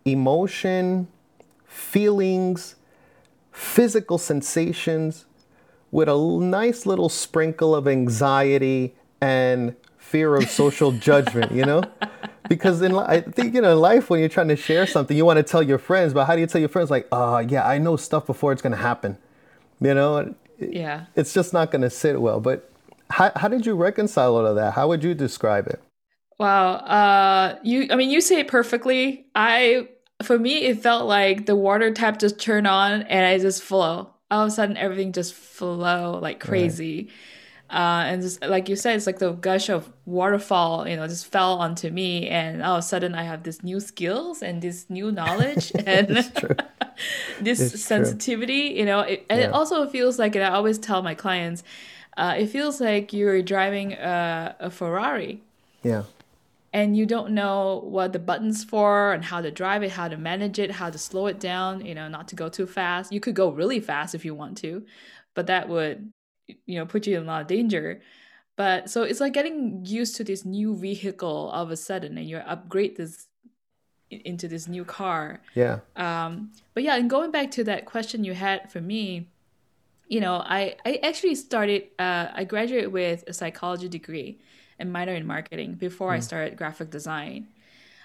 [0.05, 1.09] emotion
[1.67, 2.77] feelings
[3.53, 5.27] physical sensations
[5.91, 9.75] with a nice little sprinkle of anxiety and
[10.09, 11.83] fear of social judgment, you know?
[12.49, 15.25] Because in I think you know in life when you're trying to share something, you
[15.25, 17.67] want to tell your friends, but how do you tell your friends like, "Uh, yeah,
[17.67, 19.19] I know stuff before it's going to happen."
[19.81, 20.35] You know?
[20.59, 21.07] Yeah.
[21.15, 22.41] It's just not going to sit well.
[22.41, 22.71] But
[23.11, 24.75] how how did you reconcile all of that?
[24.75, 25.81] How would you describe it?
[26.39, 26.75] Wow.
[26.75, 29.27] Uh you I mean you say it perfectly.
[29.35, 29.89] I
[30.23, 34.11] for me, it felt like the water tap just turned on and I just flow.
[34.31, 37.05] All of a sudden, everything just flow like crazy.
[37.05, 37.13] Right.
[37.71, 41.27] Uh, and just like you said, it's like the gush of waterfall, you know, just
[41.27, 44.89] fell onto me, and all of a sudden I have this new skills and this
[44.89, 46.09] new knowledge and
[47.41, 48.79] this it's sensitivity, true.
[48.79, 49.01] you know.
[49.01, 49.49] It, and yeah.
[49.49, 51.63] it also feels like, and I always tell my clients,
[52.17, 55.43] uh, it feels like you're driving a, a Ferrari.
[55.83, 56.05] Yeah
[56.73, 60.17] and you don't know what the buttons for and how to drive it, how to
[60.17, 63.13] manage it, how to slow it down, you know, not to go too fast.
[63.13, 64.85] You could go really fast if you want to,
[65.35, 66.13] but that would,
[66.67, 68.01] you know, put you in a lot of danger.
[68.57, 72.29] But so it's like getting used to this new vehicle all of a sudden and
[72.29, 73.27] you upgrade this
[74.11, 75.41] into this new car.
[75.55, 75.81] Yeah.
[75.97, 79.29] Um, but yeah, and going back to that question you had for me,
[80.09, 84.39] you know, I, I actually started, uh, I graduated with a psychology degree
[84.79, 86.17] and minor in marketing before mm.
[86.17, 87.49] I started graphic design.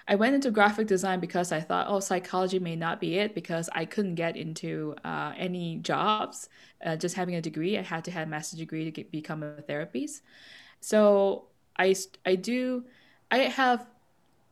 [0.06, 3.70] I went into graphic design because I thought, oh, psychology may not be it because
[3.72, 6.48] I couldn't get into uh, any jobs.
[6.84, 9.42] Uh, just having a degree, I had to have a master's degree to get, become
[9.42, 10.22] a therapist.
[10.80, 11.46] So
[11.78, 11.94] I,
[12.26, 12.84] I do,
[13.30, 13.86] I have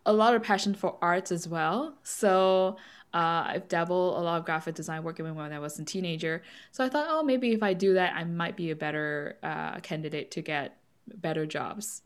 [0.06, 1.98] a lot of passion for arts as well.
[2.02, 2.78] So
[3.12, 6.42] uh, I've dabbled a lot of graphic design working when I was a teenager.
[6.70, 9.80] So I thought, oh, maybe if I do that, I might be a better uh,
[9.80, 12.02] candidate to get better jobs.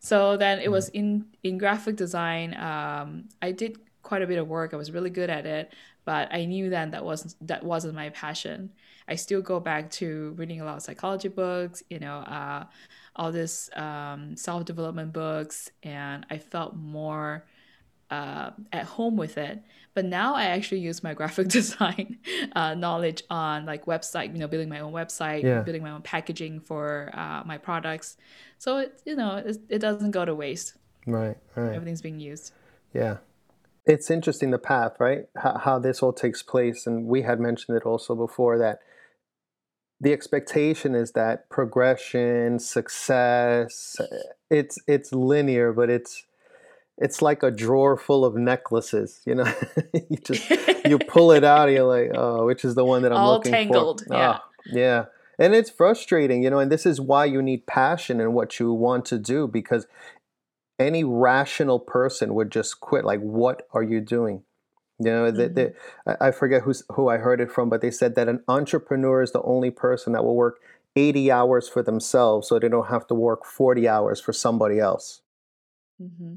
[0.00, 2.54] So then it was in in graphic design.
[2.56, 4.72] Um, I did quite a bit of work.
[4.74, 5.72] I was really good at it,
[6.04, 8.70] but I knew then that wasn't that wasn't my passion.
[9.06, 12.64] I still go back to reading a lot of psychology books, you know, uh,
[13.16, 17.44] all this um, self development books, and I felt more
[18.10, 19.62] uh, at home with it.
[19.94, 22.18] But now I actually use my graphic design
[22.54, 25.60] uh, knowledge on like website, you know, building my own website, yeah.
[25.60, 28.16] building my own packaging for uh, my products.
[28.58, 30.74] So it, you know, it, it doesn't go to waste.
[31.06, 31.74] Right, right.
[31.74, 32.52] Everything's being used.
[32.92, 33.18] Yeah.
[33.86, 35.24] It's interesting the path, right?
[35.36, 36.86] How, how this all takes place.
[36.86, 38.80] And we had mentioned it also before that
[40.00, 43.96] the expectation is that progression, success,
[44.50, 46.24] it's it's linear, but it's
[47.00, 49.20] it's like a drawer full of necklaces.
[49.26, 49.52] You know,
[50.10, 50.48] you just
[50.86, 53.34] you pull it out, and you're like, oh, which is the one that I'm All
[53.34, 54.14] looking tangled, for?
[54.14, 54.38] yeah.
[54.38, 55.04] Oh, yeah.
[55.38, 58.72] And it's frustrating, you know, and this is why you need passion in what you
[58.74, 59.86] want to do because
[60.78, 63.06] any rational person would just quit.
[63.06, 64.42] Like, what are you doing?
[64.98, 65.72] You know, they, they,
[66.06, 69.22] I I forget who's, who I heard it from, but they said that an entrepreneur
[69.22, 70.60] is the only person that will work
[70.94, 75.22] 80 hours for themselves so they don't have to work 40 hours for somebody else.
[75.98, 76.34] hmm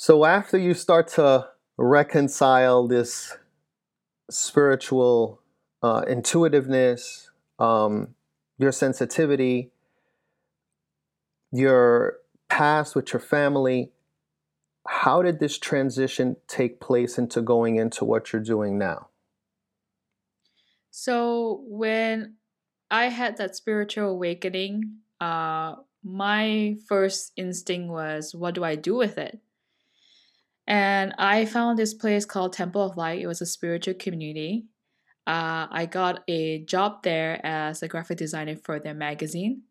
[0.00, 3.36] So after you start to reconcile this
[4.30, 5.42] spiritual
[5.82, 8.14] uh, intuitiveness, um,
[8.58, 9.72] your sensitivity,
[11.50, 13.90] your past with your family,
[14.86, 19.08] how did this transition take place into going into what you're doing now?
[20.92, 22.36] So when
[22.88, 29.18] I had that spiritual awakening, uh, my first instinct was, what do I do with
[29.18, 29.40] it?
[30.68, 33.20] And I found this place called Temple of Light.
[33.20, 34.66] It was a spiritual community.
[35.26, 39.62] Uh, I got a job there as a graphic designer for their magazine.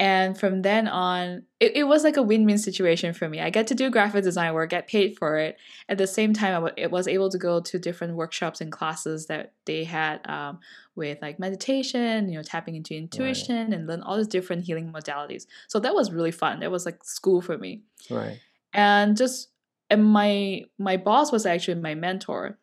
[0.00, 3.38] And from then on, it, it was like a win win situation for me.
[3.38, 5.58] I get to do graphic design work, get paid for it.
[5.90, 9.26] At the same time, I it was able to go to different workshops and classes
[9.26, 10.58] that they had um,
[10.96, 15.44] with like meditation, you know, tapping into intuition and learn all these different healing modalities.
[15.68, 16.60] So that was really fun.
[16.60, 18.40] That was like school for me Right.
[18.72, 19.49] and just
[19.90, 22.58] and my my boss was actually my mentor.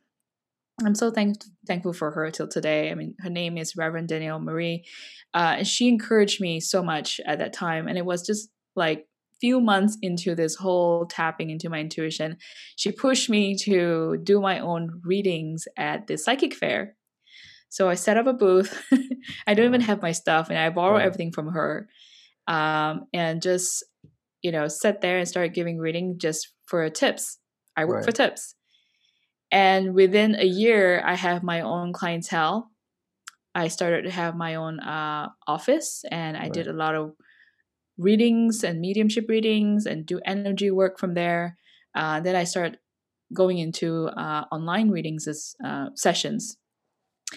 [0.86, 2.92] I'm so thank, thankful for her till today.
[2.92, 4.86] I mean her name is reverend danielle marie.
[5.34, 7.88] Uh, and she encouraged me so much at that time.
[7.88, 9.08] And it was just like
[9.42, 12.36] few months into this whole tapping into my intuition
[12.76, 16.96] she pushed me to do my own readings at the psychic fair.
[17.70, 18.82] So i set up a booth.
[19.48, 21.90] I don't even have my stuff and i borrow everything from her.
[22.48, 23.84] Um, and just
[24.42, 27.40] you know sat there and started giving reading just for tips.
[27.76, 28.56] I work for tips.
[29.52, 32.70] And within a year i have my own clientele.
[33.56, 37.14] I started to have my own uh, office and i did a lot of
[37.98, 41.58] readings and mediumship readings and do energy work from there.
[41.96, 42.78] Uh, then i started
[43.34, 46.58] going into uh, online readings as uh, sessions.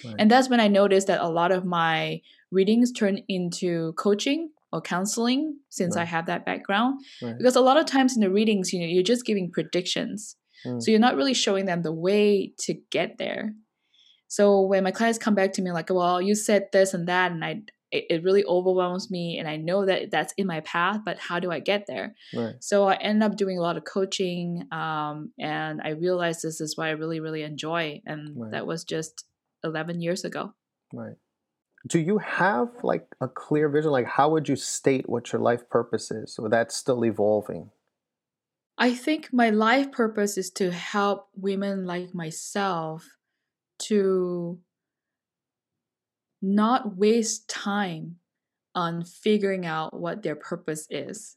[0.05, 0.15] Right.
[0.21, 2.21] and that's when i noticed that a lot of my
[2.53, 7.37] readings turn into coaching or counseling since i have that background Right.
[7.39, 10.83] because a lot of times in the readings you know you're just giving predictions Mm.
[10.83, 13.55] so you're not really showing them the way to get there
[14.29, 17.33] so when my clients come back to me like well you said this and that
[17.33, 20.99] and i it, it really overwhelms me and i know that that's in my path
[21.05, 22.55] but how do i get there Right.
[22.61, 26.77] so i end up doing a lot of coaching um, and i realized this is
[26.77, 28.53] what i really really enjoy and Right.
[28.53, 29.25] that was just
[29.65, 30.53] 11 years ago
[30.93, 31.17] Right.
[31.87, 33.91] Do you have like a clear vision?
[33.91, 36.39] Like, how would you state what your life purpose is?
[36.39, 37.71] Or that's still evolving?
[38.77, 43.07] I think my life purpose is to help women like myself
[43.81, 44.59] to
[46.43, 48.17] not waste time
[48.75, 51.37] on figuring out what their purpose is.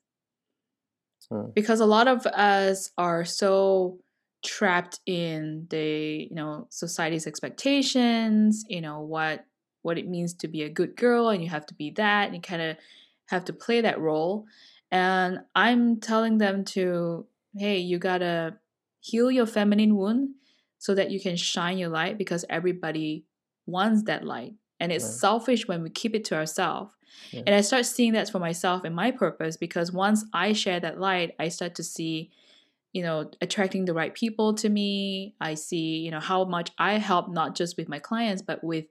[1.29, 1.49] Hmm.
[1.53, 3.99] Because a lot of us are so
[4.43, 9.45] trapped in the, you know, society's expectations, you know, what
[9.83, 12.35] what it means to be a good girl and you have to be that and
[12.35, 12.77] you kind of
[13.27, 14.45] have to play that role.
[14.91, 18.57] And I'm telling them to, hey, you gotta
[18.99, 20.35] heal your feminine wound
[20.79, 23.25] so that you can shine your light because everybody
[23.65, 24.55] wants that light.
[24.79, 25.13] And it's Right.
[25.13, 26.91] selfish when we keep it to ourselves.
[27.31, 27.43] Yeah.
[27.45, 30.99] And I start seeing that for myself and my purpose because once I share that
[30.99, 32.31] light, I start to see,
[32.93, 35.35] you know, attracting the right people to me.
[35.41, 38.85] I see, you know, how much I help not just with my clients, but with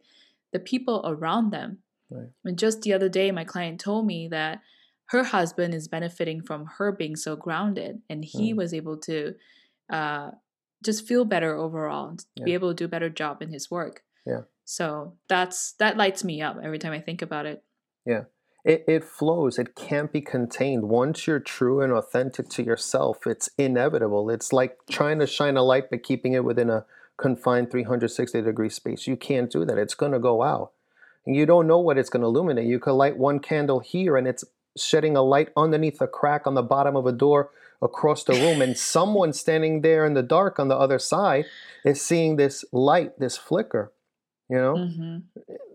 [0.53, 1.79] the people around them.
[2.11, 2.29] Right.
[2.45, 4.61] And just the other day, my client told me that
[5.07, 8.57] her husband is benefiting from her being so grounded, and he Mm.
[8.57, 9.35] was able to
[9.91, 10.31] uh,
[10.83, 14.03] just feel better overall, and be able to do a better job in his work.
[14.27, 14.43] Yeah.
[14.65, 17.63] So that's that lights me up every time I think about it.
[18.07, 18.25] Yeah.
[18.65, 19.59] It, it flows.
[19.59, 20.85] It can't be contained.
[20.85, 24.31] Once you're true and authentic to yourself, it's inevitable.
[24.31, 26.87] It's like trying to shine a light but keeping it within a
[27.19, 29.07] confined 360 degree space.
[29.07, 29.79] You can't do that.
[29.79, 30.73] It's going to go out.
[31.27, 32.67] And you don't know what it's going to illuminate.
[32.67, 34.45] You could light one candle here and it's
[34.77, 38.61] shedding a light underneath a crack on the bottom of a door across the room.
[38.61, 41.45] And someone standing there in the dark on the other side
[41.85, 43.93] is seeing this light, this flicker.
[44.49, 44.77] You know?
[44.77, 45.19] hmm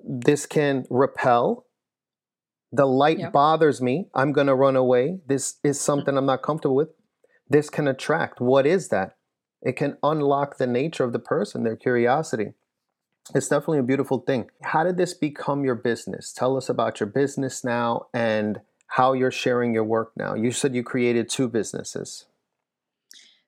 [0.08, 1.65] this can repel.
[2.71, 3.34] The light Yep.
[3.34, 4.10] bothers me.
[4.13, 5.19] I'm going to run away.
[5.28, 6.89] This is something I'm not comfortable with.
[7.50, 8.39] This can attract.
[8.39, 9.16] What is that?
[9.62, 12.54] It can unlock the nature of the person, their curiosity.
[13.36, 14.50] It's definitely a beautiful thing.
[14.62, 16.32] How did this become your business?
[16.32, 20.34] Tell us about your business now and how you're sharing your work now.
[20.34, 22.26] You said you created two businesses.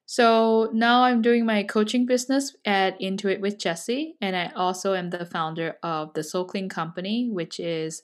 [0.06, 5.12] So now I'm doing my coaching business at Intuit with Jessie, and I also am
[5.12, 8.02] the founder of the Soul Clean Company, which is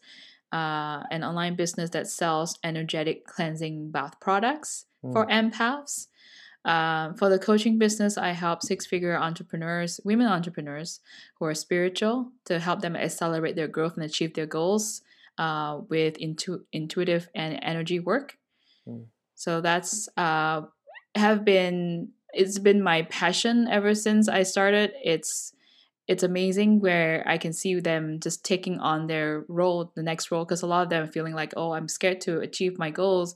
[0.54, 5.13] uh, an online business that sells energetic cleansing bath products mm.
[5.13, 6.08] for empaths.
[6.65, 10.99] Um, for the coaching business, I help six figure entrepreneurs, women entrepreneurs
[11.36, 15.01] who are spiritual, to help them accelerate their growth and achieve their goals
[15.38, 18.38] uh, with intu- intuitive and energy work.
[18.88, 19.06] Mm.
[19.36, 20.62] So that's uh,
[21.13, 24.91] have been it's been my passion ever since I started.
[25.04, 25.54] It's
[26.08, 30.45] it's amazing where I can see them just taking on their role, the next role,
[30.45, 33.36] because a lot of them are feeling like, oh, I'm scared to achieve my goals.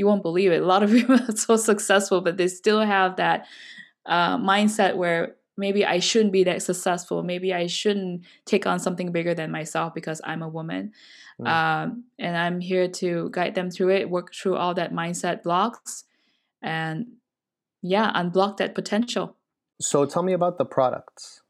[0.00, 0.62] You won't believe it.
[0.62, 3.46] A lot of people are so successful, but they still have that
[4.06, 7.22] uh, mindset where maybe I shouldn't be that successful.
[7.22, 10.92] Maybe I shouldn't take on something bigger than myself because I'm a woman.
[11.38, 11.48] Mm.
[11.48, 16.04] Um, and I'm here to guide them through it, work through all that mindset blocks,
[16.62, 17.06] and
[17.82, 19.36] yeah, unblock that potential.
[19.82, 21.42] So tell me about the products.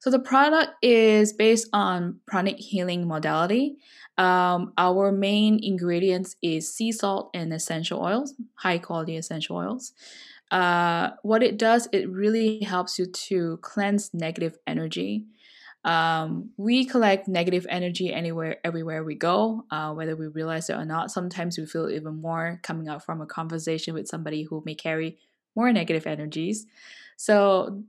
[0.00, 3.76] So the product is based on pranic healing modality.
[4.18, 9.92] Um, our main ingredients is sea salt and essential oils, high quality essential oils.
[10.50, 15.26] Uh, what it does, it really helps you to cleanse negative energy.
[15.84, 20.84] Um, we collect negative energy anywhere, everywhere we go, uh, whether we realize it or
[20.84, 21.12] not.
[21.12, 25.18] Sometimes we feel even more coming out from a conversation with somebody who may carry
[25.54, 26.66] more negative energies.
[27.16, 27.84] So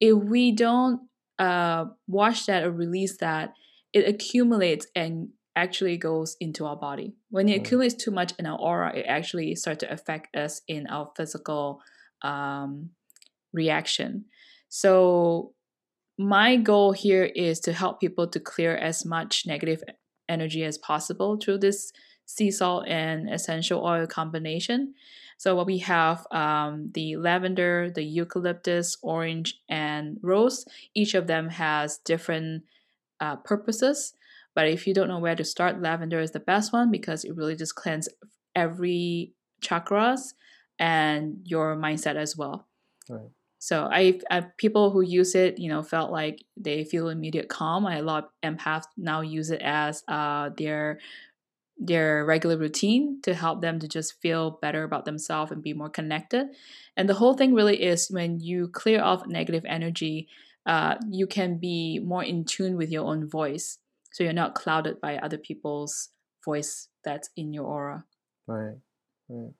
[0.00, 1.08] if we don't
[1.38, 3.54] uh, wash that or release that,
[3.92, 7.14] it accumulates and actually goes into our body.
[7.30, 7.64] When it mm.
[7.64, 11.80] accumulates too much in our aura, it actually starts to affect us in our physical
[12.22, 12.90] um,
[13.52, 14.24] reaction.
[14.68, 15.52] So
[16.18, 19.82] my goal here is to help people to clear as much negative
[20.28, 21.92] energy as possible through this
[22.26, 24.94] sea salt and essential oil combination.
[25.36, 30.64] So what we have um, the lavender, the eucalyptus, orange, and rose.
[30.94, 32.62] Each of them has different
[33.20, 34.14] uh, purposes.
[34.54, 37.34] But if you don't know where to start, lavender is the best one because it
[37.36, 38.14] really just cleanses
[38.54, 40.34] every chakras
[40.78, 42.66] and your mindset as well.
[43.08, 43.30] Right.
[43.58, 47.86] So I, I, people who use it, you know, felt like they feel immediate calm.
[47.86, 50.98] I, a lot of empaths now use it as uh, their
[51.78, 55.88] their regular routine to help them to just feel better about themselves and be more
[55.88, 56.48] connected.
[56.96, 60.28] And the whole thing really is when you clear off negative energy,
[60.66, 63.78] uh, you can be more in tune with your own voice.
[64.12, 66.10] So you're not clouded by other people's
[66.44, 68.04] voice that's in your aura.
[68.46, 68.76] Right.
[69.28, 69.52] Right.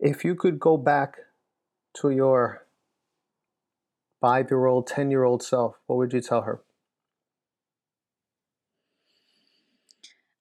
[0.00, 1.16] If you could go back
[1.98, 2.66] to your
[4.20, 6.62] five year old, 10 year old self, what would you tell her?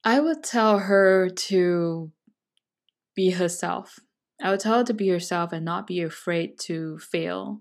[0.04, 2.12] I would tell her to
[3.16, 4.00] be herself.
[4.42, 7.60] I would tell her to be herself and not be afraid to fail.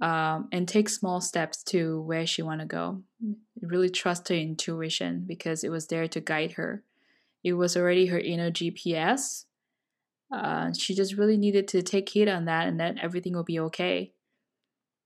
[0.00, 3.02] Um, and take small steps to where she want to go.
[3.60, 6.82] Really trust her intuition because it was there to guide her.
[7.42, 9.44] It was already her inner GPS.
[10.32, 13.60] Uh, she just really needed to take heed on that, and then everything will be
[13.60, 14.12] okay.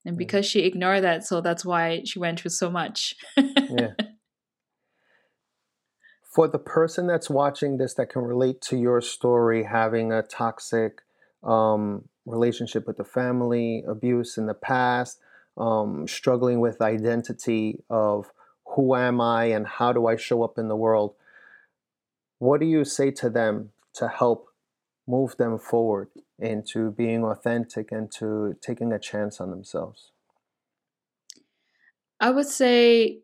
[0.05, 3.15] And because she ignored that, so that's why she went through so much.
[3.37, 3.93] yeah
[6.31, 11.03] for the person that's watching this that can relate to your story, having a toxic
[11.43, 15.19] um, relationship with the family, abuse in the past,
[15.57, 18.31] um, struggling with identity of
[18.75, 21.15] who am I and how do I show up in the world,
[22.39, 24.49] what do you say to them to help
[25.07, 26.09] move them forward
[26.39, 30.13] into being authentic and to taking a chance on themselves?
[32.21, 33.21] I would say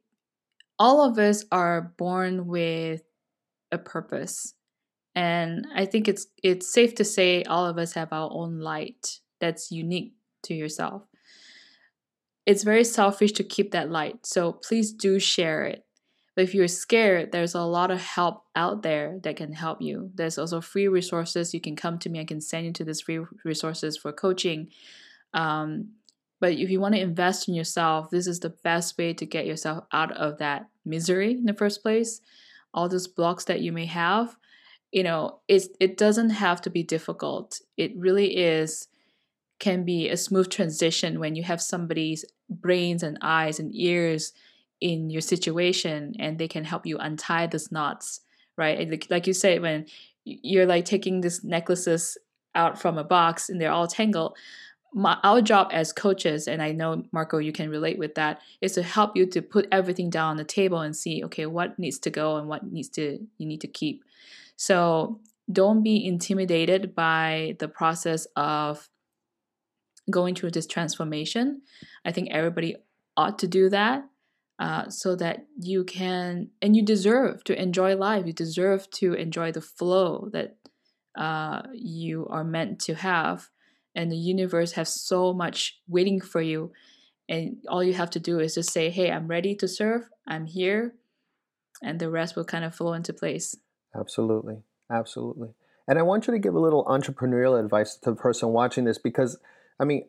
[0.79, 3.03] all of us are born with
[3.71, 4.55] a purpose.
[5.15, 9.21] And I think it's it's safe to say all of us have our own light
[9.41, 10.13] that's unique
[10.45, 11.03] to yourself.
[12.47, 14.25] It's very selfish to keep that light.
[14.25, 15.85] So please do share it.
[16.37, 20.11] But if you're scared, there's a lot of help out there that can help you.
[20.15, 21.55] There's also free resources.
[21.55, 22.21] You can come to me.
[22.21, 24.69] I can send you to these free resources for coaching.
[25.33, 25.95] Um,
[26.39, 29.47] but if you want to invest in yourself, this is the best way to get
[29.47, 32.21] yourself out of that misery in the first place.
[32.75, 34.37] All those blocks that you may have,
[34.93, 37.61] you know, it it doesn't have to be difficult.
[37.79, 38.89] It really is
[39.59, 44.33] can be a smooth transition when you have somebody's brains and eyes and ears
[44.81, 48.21] in your situation and they can help you untie those knots,
[48.57, 48.89] right?
[48.89, 49.87] Like, like you say, when
[50.25, 52.19] you're like taking these necklaces
[52.55, 54.37] out from a box and they're all tangled
[54.97, 58.73] my, our job as coaches, and I know Marco, you can relate with that, is
[58.73, 61.99] to help you to put everything down on the table and see, okay, what needs
[62.01, 64.03] to go and what needs to you need to keep.
[64.57, 65.21] So
[65.53, 68.89] don't be intimidated by the process of
[70.11, 71.63] going through this transformation.
[72.05, 72.77] I think everybody
[73.17, 74.05] ought to do that
[74.59, 78.27] uh, so that you can, and you deserve to enjoy life.
[78.27, 80.57] You deserve to enjoy the flow that
[81.17, 83.49] uh, you are meant to have.
[83.95, 86.73] And the universe has so much waiting for you.
[87.29, 90.47] And all you have to do is just say, hey, I'm ready to serve, I'm
[90.47, 90.95] here.
[91.83, 93.57] And the rest will kind of flow into place.
[93.99, 94.59] Absolutely.
[94.91, 95.49] Absolutely.
[95.89, 98.99] And I want you to give a little entrepreneurial advice to the person watching this
[98.99, 99.39] because,
[99.79, 100.07] I mean,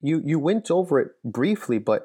[0.00, 2.04] you you went over it briefly, but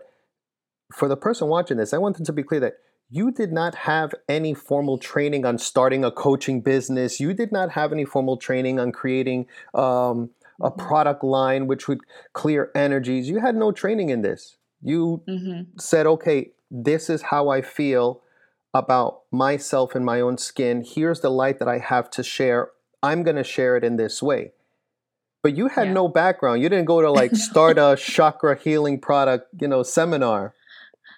[0.93, 2.75] for the person watching this, I want them to be clear that
[3.09, 7.19] you did not have any formal training on starting a coaching business.
[7.19, 10.31] You did not have any formal training on creating um,
[10.61, 10.87] a mm-hmm.
[10.87, 11.99] product line which would
[12.33, 13.29] clear energies.
[13.29, 14.57] You had no training in this.
[14.81, 15.77] You mm-hmm.
[15.77, 18.21] said, okay, this is how I feel
[18.73, 20.83] about myself and my own skin.
[20.85, 22.71] Here's the light that I have to share.
[23.01, 24.51] I'm going to share it in this way.
[25.45, 25.93] But you had yeah.
[25.93, 26.63] no background.
[26.63, 30.55] You didn't go to like start a chakra healing product, you know, seminar.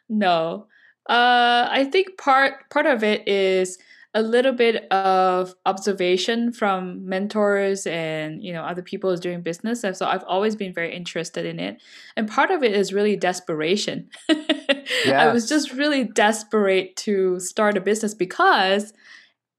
[0.10, 0.68] No.
[1.10, 3.78] Uh, I think part part of it is
[4.14, 9.84] a little bit of observation from mentors and you know other people who's doing business
[9.84, 11.80] and so i've always been very interested in it
[12.16, 14.88] and part of it is really desperation yes.
[15.08, 18.92] i was just really desperate to start a business because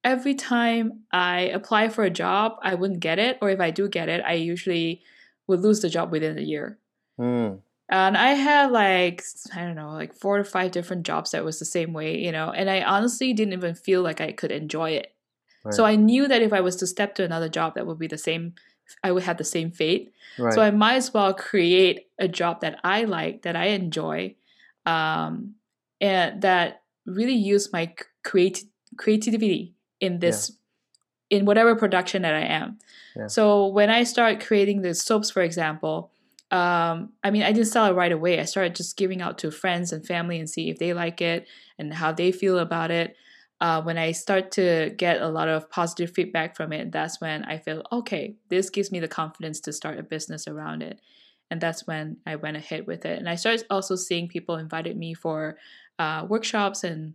[0.05, 3.88] every time i apply for a job i wouldn't get it or if i do
[3.88, 5.03] get it i usually
[5.46, 6.78] would lose the job within a year
[7.18, 7.59] mm.
[7.90, 9.24] And I had like,
[9.55, 12.30] I don't know, like four to five different jobs that was the same way, you
[12.30, 15.14] know, and I honestly didn't even feel like I could enjoy it.
[15.64, 15.74] Right.
[15.74, 18.07] So I knew that if I was to step to another job, that would be
[18.07, 18.55] the same,
[19.03, 20.12] I would have the same fate.
[20.38, 20.53] Right.
[20.53, 24.36] So I might as well create a job that I like, that I enjoy,
[24.84, 25.55] um,
[25.99, 28.64] and that really use my create
[28.99, 30.53] creativity in this,
[31.30, 31.38] yeah.
[31.38, 32.78] in whatever production that I am.
[33.16, 33.26] Yeah.
[33.26, 36.12] So when I start creating the soaps, for example,
[36.51, 38.40] um, I mean, I didn't sell it right away.
[38.40, 41.46] I started just giving out to friends and family and see if they like it
[41.78, 43.16] and how they feel about it.
[43.61, 47.44] Uh, when I start to get a lot of positive feedback from it, that's when
[47.44, 48.36] I feel okay.
[48.49, 51.01] This gives me the confidence to start a business around it,
[51.51, 53.18] and that's when I went ahead with it.
[53.18, 55.59] And I started also seeing people invited me for
[55.99, 57.14] uh, workshops and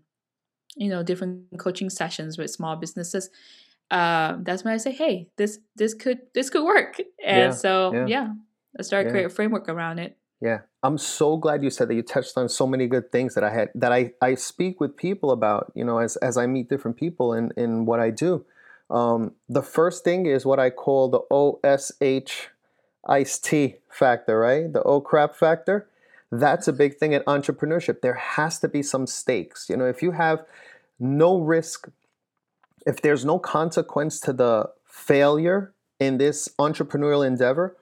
[0.75, 3.29] you know different coaching sessions with small businesses.
[3.91, 6.99] Uh, that's when I say, hey, this this could this could work.
[7.23, 8.05] And yeah, so yeah.
[8.07, 8.33] yeah
[8.79, 9.11] I started yeah.
[9.11, 10.17] create a framework around it.
[10.41, 10.59] Yeah.
[10.83, 13.49] I'm so glad you said that you touched on so many good things that I
[13.49, 16.97] had that I, I speak with people about, you know, as, as I meet different
[16.97, 18.45] people in, in what I do.
[18.89, 22.49] Um, the first thing is what I call the OSH
[23.07, 24.71] iced tea factor, right?
[24.71, 25.87] The oh crap factor.
[26.39, 28.01] That's a big thing in entrepreneurship.
[28.01, 29.69] There has to be some stakes.
[29.69, 30.43] You know, if you have
[30.99, 31.89] no risk,
[32.87, 37.77] if there's no consequence to the failure in this entrepreneurial endeavor,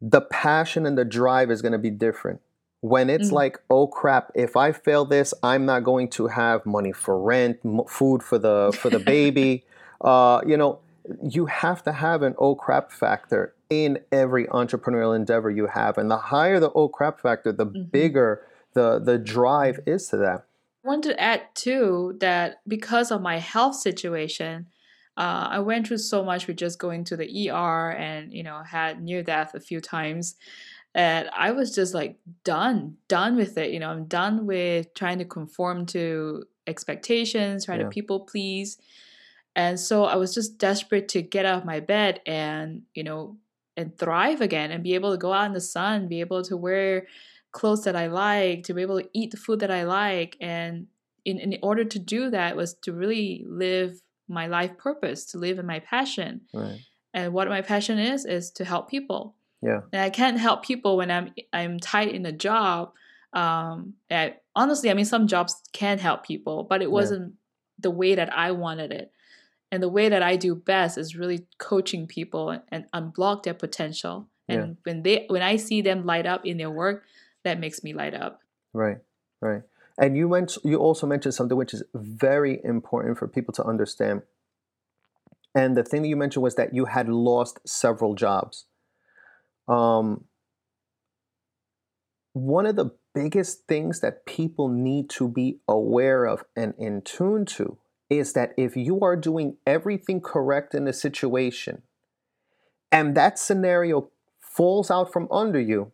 [0.00, 2.40] the passion and the drive is going to be different.
[2.82, 3.34] When it's mm-hmm.
[3.34, 7.58] like, oh crap, if I fail this, I'm not going to have money for rent,
[7.64, 9.64] m- food for the for the baby.
[10.02, 10.78] uh, you know,
[11.20, 16.10] you have to have an oh crap factor in every entrepreneurial endeavor you have, and
[16.10, 17.84] the higher the oh crap factor, the mm-hmm.
[17.90, 18.42] bigger
[18.74, 20.44] the the drive is to that.
[20.84, 24.66] I want to add too that because of my health situation,
[25.16, 28.62] uh, I went through so much with just going to the ER and you know
[28.62, 30.36] had near death a few times
[30.94, 33.70] and I was just like done, done with it.
[33.70, 37.86] You know, I'm done with trying to conform to expectations, trying yeah.
[37.86, 38.78] to people please.
[39.54, 43.36] And so I was just desperate to get out of my bed and, you know,
[43.80, 46.56] and thrive again and be able to go out in the sun, be able to
[46.56, 47.06] wear
[47.52, 50.36] clothes that I like, to be able to eat the food that I like.
[50.40, 50.86] And
[51.24, 55.58] in, in order to do that was to really live my life purpose, to live
[55.58, 56.42] in my passion.
[56.54, 56.78] Right.
[57.12, 59.34] And what my passion is is to help people.
[59.62, 59.80] Yeah.
[59.92, 62.92] And I can't help people when I'm I'm tied in a job.
[63.32, 67.80] Um, and honestly, I mean, some jobs can help people, but it wasn't yeah.
[67.80, 69.12] the way that I wanted it.
[69.72, 74.28] And the way that I do best is really coaching people and, unblock their potential.
[74.48, 74.74] And yeah.
[74.82, 77.04] when they when I see them light up in their work,
[77.44, 78.40] that makes me light up.
[78.72, 78.98] Right.
[79.40, 79.62] Right.
[79.98, 84.22] And you went, you also mentioned something which is very important for people to understand.
[85.54, 88.66] And the thing that you mentioned was that you had lost several jobs.
[89.68, 90.24] Um,
[92.32, 97.44] one of the biggest things that people need to be aware of and in tune
[97.44, 97.78] to
[98.10, 101.82] is that if you are doing everything correct in a situation
[102.92, 105.92] and that scenario falls out from under you,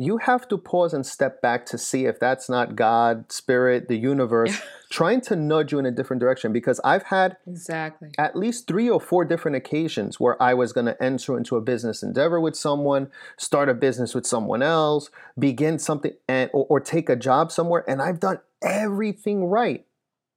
[0.00, 3.96] you have to pause and step back to see if that's not God, spirit, the
[3.96, 4.56] universe
[4.90, 6.52] trying to nudge you in a different direction.
[6.52, 10.86] Because I've had exactly at least three or four different occasions where I was going
[10.86, 15.80] to enter into a business endeavor with someone, start a business with someone else, begin
[15.80, 19.84] something, and or, or take a job somewhere, and I've done everything right.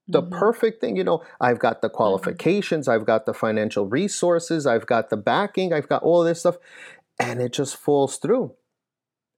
[0.08, 0.38] The mm-hmm.
[0.38, 1.96] perfect thing, you know, I've got the mm-hmm.
[1.96, 2.88] qualifications.
[2.88, 6.56] I've got the financial resources, I've got the backing, I've got all this stuff,
[7.18, 8.54] and it just falls through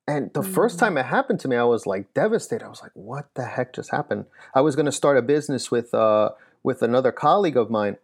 [0.07, 0.53] and the mm-hmm.
[0.53, 2.65] first time it happened to me, I was like devastated.
[2.65, 5.71] I was like, "What the heck just happened?" I was going to start a business
[5.71, 6.31] with uh,
[6.63, 7.97] with another colleague of mine.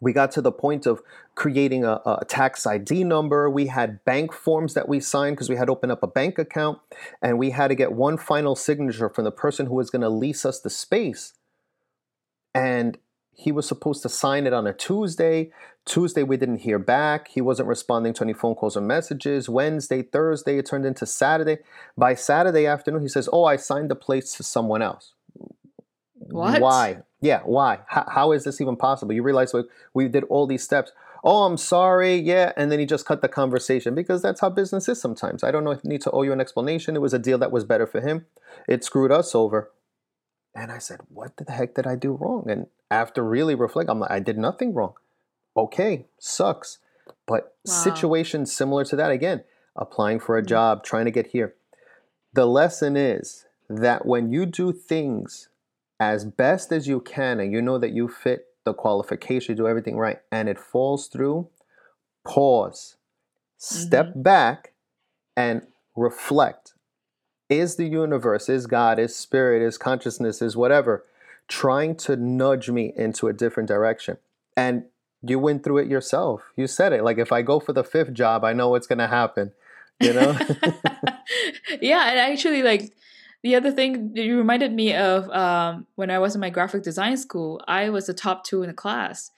[0.00, 1.02] We got to the point of
[1.34, 3.50] creating a, a tax ID number.
[3.50, 6.78] We had bank forms that we signed because we had opened up a bank account,
[7.20, 10.08] and we had to get one final signature from the person who was going to
[10.08, 11.34] lease us the space.
[12.54, 12.98] And
[13.34, 15.50] he was supposed to sign it on a Tuesday.
[15.84, 17.28] Tuesday, we didn't hear back.
[17.28, 19.48] He wasn't responding to any phone calls or messages.
[19.48, 21.58] Wednesday, Thursday, it turned into Saturday.
[21.96, 25.14] By Saturday afternoon, he says, Oh, I signed the place to someone else.
[26.14, 26.60] What?
[26.60, 26.98] Why?
[27.20, 27.80] Yeah, why?
[27.88, 29.12] How, how is this even possible?
[29.12, 30.92] You realize we, we did all these steps.
[31.24, 32.16] Oh, I'm sorry.
[32.16, 32.52] Yeah.
[32.56, 35.42] And then he just cut the conversation because that's how business is sometimes.
[35.42, 36.96] I don't know if I need to owe you an explanation.
[36.96, 38.26] It was a deal that was better for him.
[38.68, 39.70] It screwed us over.
[40.54, 42.48] And I said, What the heck did I do wrong?
[42.48, 44.94] And after really reflect, I'm like, I did nothing wrong.
[45.56, 46.78] Okay, sucks.
[47.26, 47.72] But wow.
[47.72, 49.44] situations similar to that, again,
[49.76, 50.48] applying for a mm-hmm.
[50.48, 51.54] job, trying to get here.
[52.32, 55.48] The lesson is that when you do things
[56.00, 59.68] as best as you can and you know that you fit the qualification, you do
[59.68, 61.48] everything right, and it falls through,
[62.24, 62.96] pause,
[63.56, 64.22] step mm-hmm.
[64.22, 64.72] back,
[65.36, 66.71] and reflect
[67.52, 71.04] is the universe, is God, is spirit, is consciousness, is whatever,
[71.48, 74.18] trying to nudge me into a different direction.
[74.56, 74.84] And
[75.22, 76.42] you went through it yourself.
[76.56, 77.04] You said it.
[77.04, 79.52] Like if I go for the fifth job, I know what's gonna happen.
[80.00, 80.36] You know?
[81.80, 82.92] yeah, and actually like
[83.42, 87.16] the other thing you reminded me of um, when I was in my graphic design
[87.16, 89.30] school, I was the top two in the class.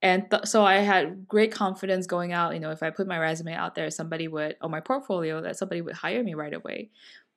[0.00, 2.54] And th- so I had great confidence going out.
[2.54, 5.56] You know, if I put my resume out there, somebody would, or my portfolio, that
[5.56, 6.90] somebody would hire me right away.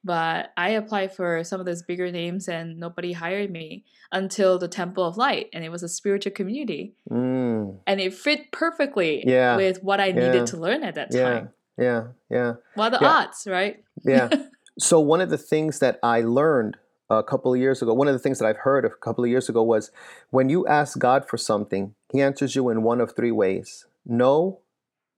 [0.04, 4.68] But I applied for some of those bigger names and nobody hired me until the
[4.68, 6.96] Temple of Light, and it was a spiritual community.
[7.10, 7.78] Mm.
[7.86, 9.56] And it fit perfectly yeah.
[9.56, 10.14] with what I yeah.
[10.14, 11.30] needed to learn at that yeah.
[11.30, 11.50] time.
[11.78, 12.54] Yeah, yeah.
[12.76, 13.08] Well, the yeah.
[13.08, 13.84] odds, right?
[14.04, 14.30] yeah.
[14.80, 16.78] So, one of the things that I learned
[17.10, 19.30] a couple of years ago, one of the things that I've heard a couple of
[19.30, 19.92] years ago was
[20.30, 24.60] when you ask God for something, He answers you in one of three ways no,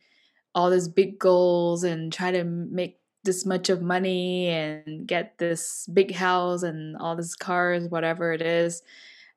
[0.56, 5.86] all these big goals and try to make this much of money and get this
[5.94, 8.82] big house and all these cars, whatever it is.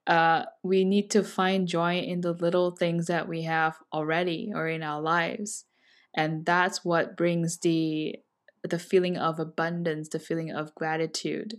[0.06, 4.66] Uh, we need to find joy in the little things that we have already or
[4.66, 5.66] in our lives,
[6.14, 8.16] and that's what brings the
[8.62, 11.58] the feeling of abundance, the feeling of gratitude.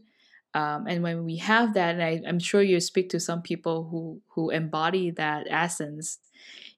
[0.54, 3.88] Um, and when we have that, and I, I'm sure you speak to some people
[3.90, 6.18] who who embody that essence,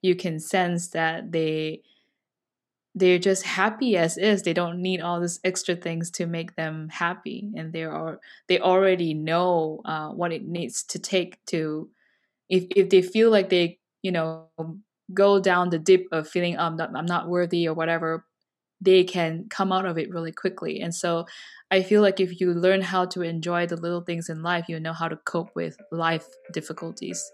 [0.01, 1.81] you can sense that they
[2.95, 4.43] they're just happy as is.
[4.43, 8.59] They don't need all these extra things to make them happy, and they are they
[8.59, 11.89] already know uh, what it needs to take to.
[12.49, 14.49] If if they feel like they you know
[15.13, 18.25] go down the dip of feeling um I'm not worthy or whatever,
[18.79, 20.81] they can come out of it really quickly.
[20.81, 21.25] And so
[21.71, 24.79] I feel like if you learn how to enjoy the little things in life, you
[24.79, 27.31] know how to cope with life difficulties.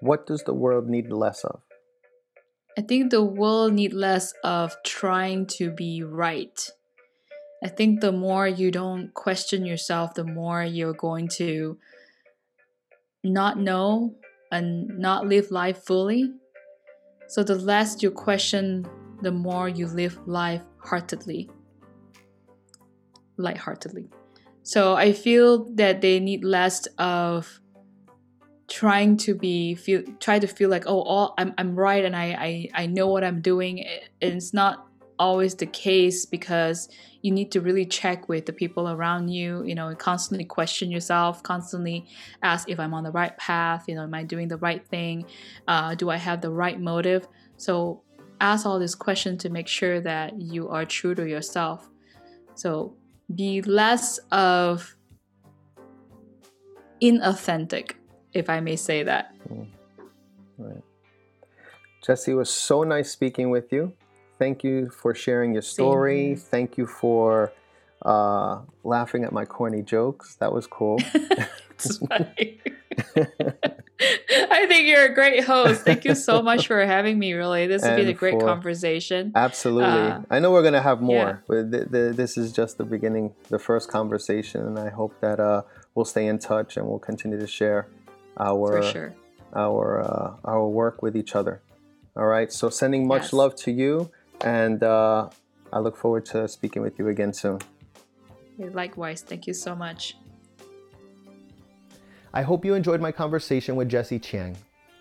[0.00, 1.65] What does the world need less of?
[2.78, 6.70] I think the world need less of trying to be right.
[7.64, 11.78] I think the more you don't question yourself, the more you're going to
[13.24, 14.14] not know
[14.52, 16.32] and not live life fully.
[17.28, 18.86] So the less you question,
[19.22, 21.50] the more you live life heartedly.
[23.38, 24.10] Lightheartedly.
[24.62, 27.60] So I feel that they need less of
[28.68, 32.68] trying to be feel try to feel like oh all I'm I'm right and I
[32.74, 33.84] I, I know what I'm doing.
[34.20, 34.86] It's not
[35.18, 36.88] always the case because
[37.22, 41.42] you need to really check with the people around you you know constantly question yourself
[41.42, 42.06] constantly
[42.42, 45.24] ask if i'm on the right path you know am i doing the right thing?
[45.66, 47.26] Uh, do i have the right motive?
[47.56, 48.02] So
[48.40, 51.88] ask all these questions to make sure that you are true to yourself.
[52.54, 52.94] So
[53.34, 54.94] be less of
[57.02, 57.92] inauthentic
[58.36, 59.34] if I may say that.
[59.48, 59.66] Mm.
[60.58, 60.82] Right.
[62.04, 63.92] Jessie, was so nice speaking with you.
[64.38, 66.36] Thank you for sharing your story.
[66.36, 67.52] Thank you for
[68.02, 70.36] uh, laughing at my corny jokes.
[70.36, 71.00] That was cool.
[73.98, 75.82] I think you're a great host.
[75.82, 77.32] Thank you so much for having me.
[77.32, 79.32] Really, this has been a great conversation.
[79.34, 79.84] Absolutely.
[79.84, 81.42] Uh, I know we're gonna have more.
[81.48, 81.62] Yeah.
[81.62, 85.62] The, the, this is just the beginning, the first conversation, and I hope that uh,
[85.94, 87.88] we'll stay in touch and we'll continue to share
[88.38, 89.14] our sure.
[89.54, 91.62] our uh, our work with each other.
[92.16, 92.52] All right.
[92.52, 93.32] So sending much yes.
[93.32, 94.10] love to you,
[94.40, 95.28] and uh,
[95.72, 97.60] I look forward to speaking with you again soon.
[98.58, 99.22] Likewise.
[99.22, 100.16] Thank you so much.
[102.32, 104.56] I hope you enjoyed my conversation with Jessie Chiang.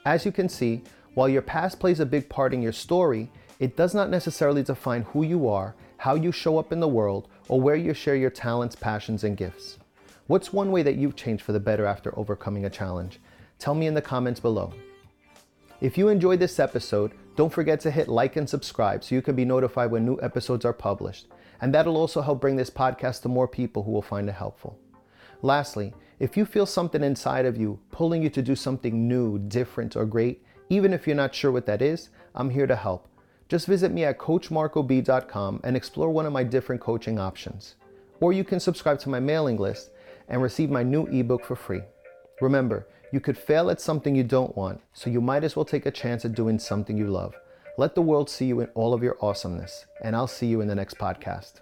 [0.06, 0.84] As you can see,
[1.16, 3.30] while your past plays a big part in your story,
[3.60, 7.28] it does not necessarily define who you are, how you show up in the world,
[7.48, 9.78] or where you share your talents, passions, and gifts.
[10.28, 13.20] What's one way that you've changed for the better after overcoming a challenge?
[13.60, 14.74] Tell me in the comments below.
[15.82, 19.36] If you enjoyed this episode, don't forget to hit like and subscribe so you can
[19.36, 21.28] be notified when new episodes are published.
[21.62, 24.80] And that'll also help bring this podcast to more people who will find it helpful.
[25.41, 29.95] Lastly, if you feel something inside of you pulling you to do something new, different,
[29.95, 33.08] or great, even if you're not sure what that is, I'm here to help.
[33.47, 37.76] Just visit me at coachmarcob.com and explore one of my different coaching options.
[38.22, 39.91] Or you can subscribe to my mailing list
[40.30, 41.82] and receive my new ebook for free.
[42.41, 45.86] Remember, you could fail at something you don't want, so you might as well take
[45.86, 47.36] a chance at doing something you love.
[47.78, 50.68] Let the world see you in all of your awesomeness, and I'll see you in
[50.68, 51.60] the next podcast.